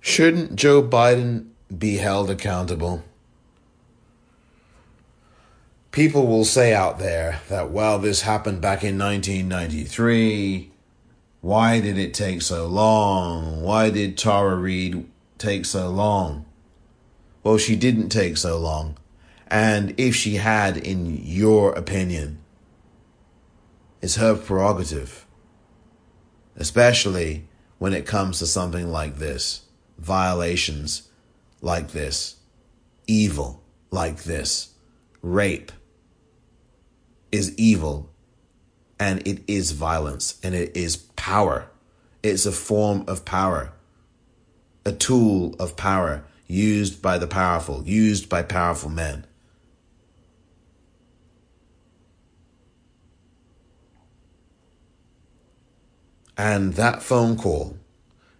Shouldn't 0.00 0.54
Joe 0.54 0.82
Biden 0.82 1.48
be 1.76 1.96
held 1.96 2.30
accountable? 2.30 3.02
People 5.90 6.26
will 6.28 6.44
say 6.44 6.72
out 6.72 6.98
there 7.00 7.40
that, 7.48 7.70
well, 7.70 7.98
this 7.98 8.20
happened 8.22 8.60
back 8.60 8.84
in 8.84 8.96
1993. 8.96 10.70
Why 11.46 11.78
did 11.78 11.96
it 11.96 12.12
take 12.12 12.42
so 12.42 12.66
long? 12.66 13.62
Why 13.62 13.88
did 13.90 14.18
Tara 14.18 14.56
Reade 14.56 15.08
take 15.38 15.64
so 15.64 15.90
long? 15.90 16.44
Well, 17.44 17.56
she 17.56 17.76
didn't 17.76 18.08
take 18.08 18.36
so 18.36 18.58
long. 18.58 18.98
And 19.46 19.94
if 19.96 20.16
she 20.16 20.34
had, 20.38 20.76
in 20.76 21.24
your 21.24 21.72
opinion, 21.74 22.40
it's 24.02 24.16
her 24.16 24.34
prerogative, 24.34 25.24
especially 26.56 27.46
when 27.78 27.92
it 27.92 28.06
comes 28.06 28.40
to 28.40 28.46
something 28.48 28.90
like 28.90 29.18
this 29.18 29.66
violations 29.98 31.10
like 31.60 31.92
this, 31.92 32.38
evil 33.06 33.62
like 33.92 34.24
this, 34.24 34.70
rape 35.22 35.70
is 37.30 37.56
evil 37.56 38.10
and 38.98 39.26
it 39.26 39.42
is 39.46 39.72
violence 39.72 40.38
and 40.42 40.54
it 40.54 40.76
is 40.76 40.96
power. 40.96 41.68
It's 42.22 42.46
a 42.46 42.52
form 42.52 43.04
of 43.06 43.24
power, 43.24 43.72
a 44.84 44.92
tool 44.92 45.54
of 45.58 45.76
power 45.76 46.24
used 46.46 47.02
by 47.02 47.18
the 47.18 47.26
powerful, 47.26 47.82
used 47.84 48.28
by 48.28 48.42
powerful 48.42 48.90
men. 48.90 49.26
And 56.38 56.74
that 56.74 57.02
phone 57.02 57.36
call, 57.36 57.78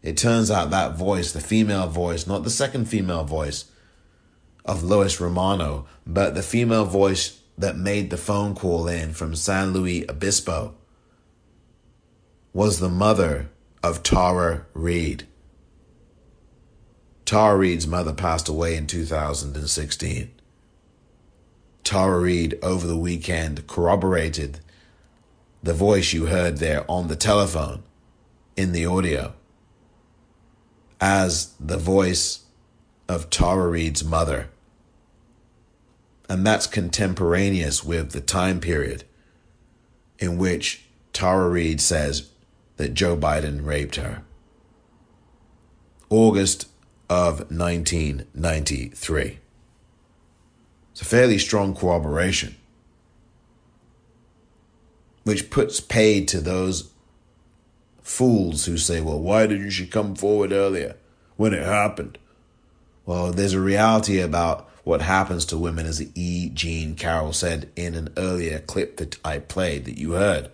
it 0.03 0.17
turns 0.17 0.51
out 0.51 0.71
that 0.71 0.97
voice, 0.97 1.33
the 1.33 1.41
female 1.41 1.89
voice, 1.89 2.27
not 2.27 2.45
the 2.45 2.51
second 2.51 2.87
female 2.87 3.25
voice 3.25 3.65
of 4.65 4.83
Lois 4.83 5.21
Romano, 5.21 5.87
but 6.07 6.35
the 6.35 6.43
female 6.43 6.85
voice 6.85 7.41
that 7.59 7.77
made 7.77 8.11
the 8.11 8.17
phone 8.17 8.55
call 8.55 8.87
in 8.89 9.13
from 9.13 9.35
San 9.35 9.73
Luis 9.73 10.05
Obispo, 10.09 10.75
was 12.53 12.79
the 12.81 12.89
mother 12.89 13.51
of 13.83 14.03
Tara 14.03 14.67
Reade. 14.75 15.27
Tara 17.25 17.57
Reade's 17.57 17.87
mother 17.87 18.13
passed 18.13 18.49
away 18.49 18.77
in 18.77 18.87
2016. 18.87 20.31
Tara 21.85 22.19
Reade 22.19 22.59
over 22.63 22.87
the 22.87 22.97
weekend 22.97 23.67
corroborated 23.67 24.61
the 25.63 25.75
voice 25.75 26.13
you 26.13 26.27
heard 26.27 26.59
there 26.59 26.85
on 26.91 27.09
the 27.09 27.17
telephone 27.17 27.83
in 28.57 28.73
the 28.73 28.87
audio 28.87 29.35
as 31.01 31.55
the 31.61 31.77
voice 31.77 32.45
of 33.09 33.31
Tara 33.31 33.69
Reade's 33.69 34.05
mother. 34.05 34.49
And 36.29 36.47
that's 36.47 36.67
contemporaneous 36.67 37.85
with 37.85 38.11
the 38.11 38.21
time 38.21 38.61
period 38.61 39.05
in 40.19 40.39
which 40.39 40.85
Tara 41.13 41.49
Reade 41.49 41.81
says 41.81 42.31
that 42.77 42.95
Joe 42.95 43.17
Biden 43.17 43.65
raped 43.65 43.97
her. 43.97 44.23
August 46.11 46.69
of 47.09 47.51
1993. 47.51 49.39
It's 50.93 51.03
a 51.03 51.05
fairly 51.05 51.39
strong 51.39 51.75
corroboration, 51.75 52.57
which 55.25 55.51
puts 55.51 55.81
paid 55.81 56.27
to 56.29 56.41
those 56.41 56.91
fools 58.03 58.65
who 58.65 58.79
say, 58.79 59.01
well, 59.01 59.21
why 59.21 59.47
didn't 59.47 59.71
she 59.71 59.87
come 59.87 60.15
forward 60.15 60.53
earlier? 60.53 60.97
when 61.37 61.53
it 61.53 61.65
happened. 61.65 62.19
Well, 63.05 63.33
there's 63.33 63.53
a 63.53 63.61
reality 63.61 64.21
about 64.21 64.69
what 64.87 65.03
happens 65.03 65.45
to 65.45 65.59
women, 65.59 65.85
as 65.85 66.01
E. 66.15 66.49
Jean 66.49 66.95
Carroll 66.95 67.33
said 67.33 67.69
in 67.75 67.97
an 67.97 68.09
earlier 68.17 68.61
clip 68.61 68.99
that 68.99 69.19
I 69.25 69.41
played 69.41 69.85
that 69.85 69.99
you 69.99 70.13
heard. 70.13 70.49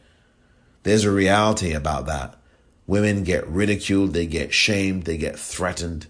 There's 0.84 1.04
a 1.04 1.12
reality 1.12 1.74
about 1.74 2.06
that. 2.06 2.38
Women 2.86 3.24
get 3.24 3.46
ridiculed, 3.46 4.14
they 4.14 4.26
get 4.26 4.54
shamed, 4.54 5.02
they 5.02 5.18
get 5.18 5.38
threatened. 5.38 6.06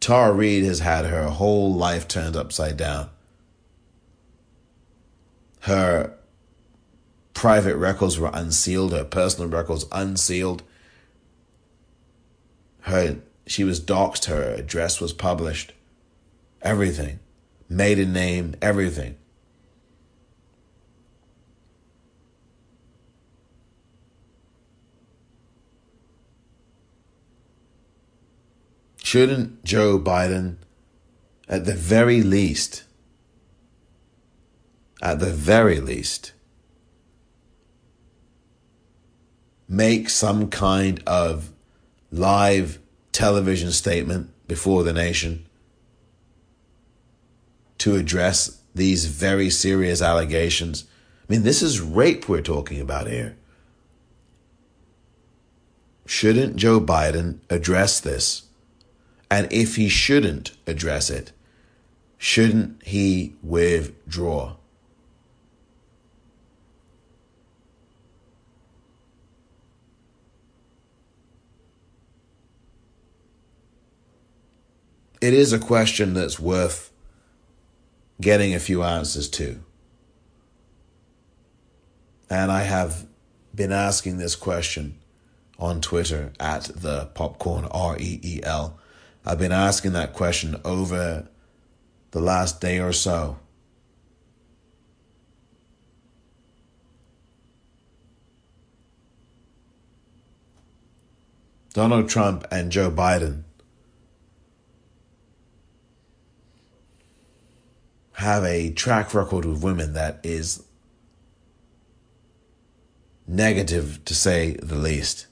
Tara 0.00 0.34
Reade 0.34 0.64
has 0.64 0.80
had 0.80 1.06
her 1.06 1.30
whole 1.30 1.72
life 1.72 2.06
turned 2.06 2.36
upside 2.36 2.76
down. 2.76 3.08
Her 5.60 6.12
private 7.32 7.76
records 7.76 8.18
were 8.18 8.30
unsealed, 8.34 8.92
her 8.92 9.04
personal 9.04 9.48
records 9.48 9.86
unsealed. 9.92 10.62
Her 12.80 13.16
she 13.46 13.64
was 13.64 13.80
doxxed, 13.80 14.26
her 14.26 14.52
address 14.52 15.00
was 15.00 15.14
published. 15.14 15.72
Everything. 16.62 17.18
Maiden 17.68 18.12
name, 18.12 18.54
everything. 18.62 19.16
Shouldn't 29.02 29.64
Joe 29.64 29.98
Biden, 29.98 30.56
at 31.48 31.64
the 31.64 31.74
very 31.74 32.22
least, 32.22 32.84
at 35.02 35.18
the 35.18 35.30
very 35.30 35.80
least, 35.80 36.32
make 39.68 40.08
some 40.08 40.48
kind 40.48 41.02
of 41.06 41.52
live 42.10 42.78
television 43.10 43.72
statement 43.72 44.30
before 44.46 44.84
the 44.84 44.92
nation 44.92 45.46
to 47.82 47.96
address 47.96 48.62
these 48.76 49.06
very 49.06 49.50
serious 49.50 50.00
allegations? 50.00 50.84
I 51.28 51.32
mean, 51.32 51.42
this 51.42 51.62
is 51.62 51.80
rape 51.80 52.28
we're 52.28 52.40
talking 52.40 52.80
about 52.80 53.08
here. 53.08 53.36
Shouldn't 56.06 56.54
Joe 56.54 56.80
Biden 56.80 57.40
address 57.50 57.98
this? 57.98 58.42
And 59.28 59.52
if 59.52 59.74
he 59.74 59.88
shouldn't 59.88 60.52
address 60.64 61.10
it, 61.10 61.32
shouldn't 62.18 62.84
he 62.84 63.34
withdraw? 63.42 64.54
It 75.20 75.34
is 75.34 75.52
a 75.52 75.58
question 75.58 76.14
that's 76.14 76.38
worth 76.38 76.91
getting 78.22 78.54
a 78.54 78.58
few 78.58 78.82
answers 78.82 79.28
to. 79.28 79.62
And 82.30 82.50
I 82.50 82.62
have 82.62 83.06
been 83.54 83.72
asking 83.72 84.16
this 84.16 84.34
question 84.34 84.98
on 85.58 85.82
Twitter 85.82 86.32
at 86.40 86.64
the 86.74 87.10
popcorn 87.14 87.66
R 87.66 87.98
E 87.98 88.18
E 88.22 88.40
L 88.42 88.78
I've 89.24 89.38
been 89.38 89.52
asking 89.52 89.92
that 89.92 90.14
question 90.14 90.56
over 90.64 91.28
the 92.10 92.20
last 92.20 92.60
day 92.60 92.80
or 92.80 92.92
so. 92.92 93.38
Donald 101.72 102.08
Trump 102.08 102.44
and 102.50 102.72
Joe 102.72 102.90
Biden 102.90 103.44
have 108.14 108.44
a 108.44 108.70
track 108.70 109.14
record 109.14 109.44
with 109.44 109.62
women 109.62 109.94
that 109.94 110.20
is 110.22 110.64
negative 113.26 114.04
to 114.04 114.14
say 114.14 114.56
the 114.62 114.76
least. 114.76 115.26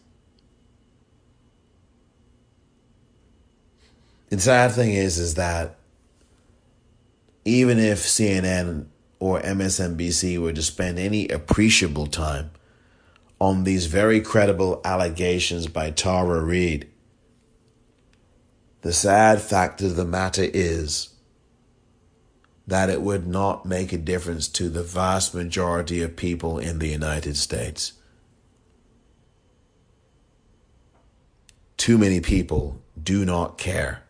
the 4.30 4.40
sad 4.40 4.72
thing 4.72 4.92
is, 4.92 5.18
is 5.18 5.34
that 5.34 5.76
even 7.44 7.78
if 7.78 7.98
CNN 7.98 8.86
or 9.18 9.40
MSNBC 9.40 10.38
were 10.38 10.52
to 10.52 10.62
spend 10.62 10.98
any 10.98 11.28
appreciable 11.28 12.06
time 12.06 12.50
on 13.40 13.64
these 13.64 13.86
very 13.86 14.20
credible 14.20 14.80
allegations 14.84 15.66
by 15.66 15.90
Tara 15.90 16.40
Reade, 16.40 16.88
the 18.82 18.92
sad 18.92 19.42
fact 19.42 19.82
of 19.82 19.96
the 19.96 20.04
matter 20.04 20.46
is 20.46 21.09
that 22.70 22.88
it 22.88 23.02
would 23.02 23.26
not 23.26 23.66
make 23.66 23.92
a 23.92 23.98
difference 23.98 24.48
to 24.48 24.68
the 24.68 24.82
vast 24.82 25.34
majority 25.34 26.02
of 26.02 26.16
people 26.16 26.58
in 26.58 26.78
the 26.78 26.88
United 26.88 27.36
States. 27.36 27.92
Too 31.76 31.98
many 31.98 32.20
people 32.20 32.80
do 33.02 33.24
not 33.24 33.58
care 33.58 34.04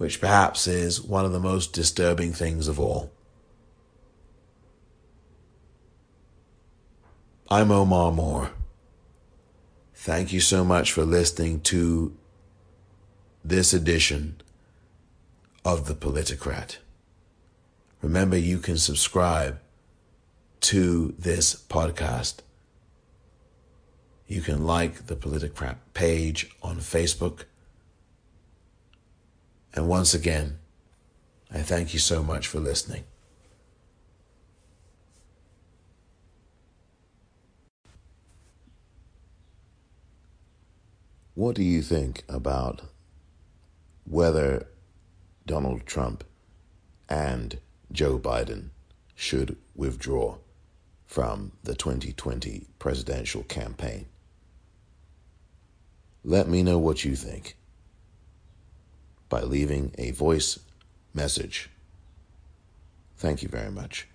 which 0.00 0.18
perhaps 0.18 0.66
is 0.66 0.98
one 1.02 1.26
of 1.26 1.32
the 1.32 1.38
most 1.38 1.74
disturbing 1.74 2.32
things 2.32 2.68
of 2.68 2.80
all. 2.80 3.10
I'm 7.50 7.70
Omar 7.70 8.10
Moore. 8.10 8.52
Thank 9.94 10.32
you 10.32 10.40
so 10.40 10.64
much 10.64 10.90
for 10.90 11.04
listening 11.04 11.60
to 11.64 12.16
this 13.44 13.74
edition 13.74 14.40
of 15.64 15.86
The 15.86 15.94
Politicrat. 15.94 16.78
Remember, 18.02 18.36
you 18.36 18.58
can 18.58 18.78
subscribe 18.78 19.60
to 20.60 21.14
this 21.18 21.54
podcast. 21.54 22.40
You 24.26 24.40
can 24.40 24.64
like 24.64 25.06
the 25.06 25.16
Politicrat 25.16 25.76
page 25.92 26.50
on 26.62 26.76
Facebook. 26.78 27.44
And 29.74 29.88
once 29.88 30.14
again, 30.14 30.58
I 31.52 31.58
thank 31.58 31.92
you 31.92 31.98
so 31.98 32.22
much 32.22 32.46
for 32.46 32.58
listening. 32.58 33.04
What 41.34 41.56
do 41.56 41.62
you 41.62 41.80
think 41.82 42.24
about 42.28 42.82
whether 44.04 44.66
Donald 45.50 45.84
Trump 45.84 46.22
and 47.08 47.58
Joe 47.90 48.20
Biden 48.20 48.68
should 49.16 49.56
withdraw 49.74 50.36
from 51.06 51.50
the 51.64 51.74
2020 51.74 52.68
presidential 52.78 53.42
campaign. 53.42 54.06
Let 56.24 56.46
me 56.46 56.62
know 56.62 56.78
what 56.78 57.04
you 57.04 57.16
think 57.16 57.56
by 59.28 59.42
leaving 59.42 59.92
a 59.98 60.12
voice 60.12 60.60
message. 61.14 61.68
Thank 63.16 63.42
you 63.42 63.48
very 63.48 63.72
much. 63.72 64.06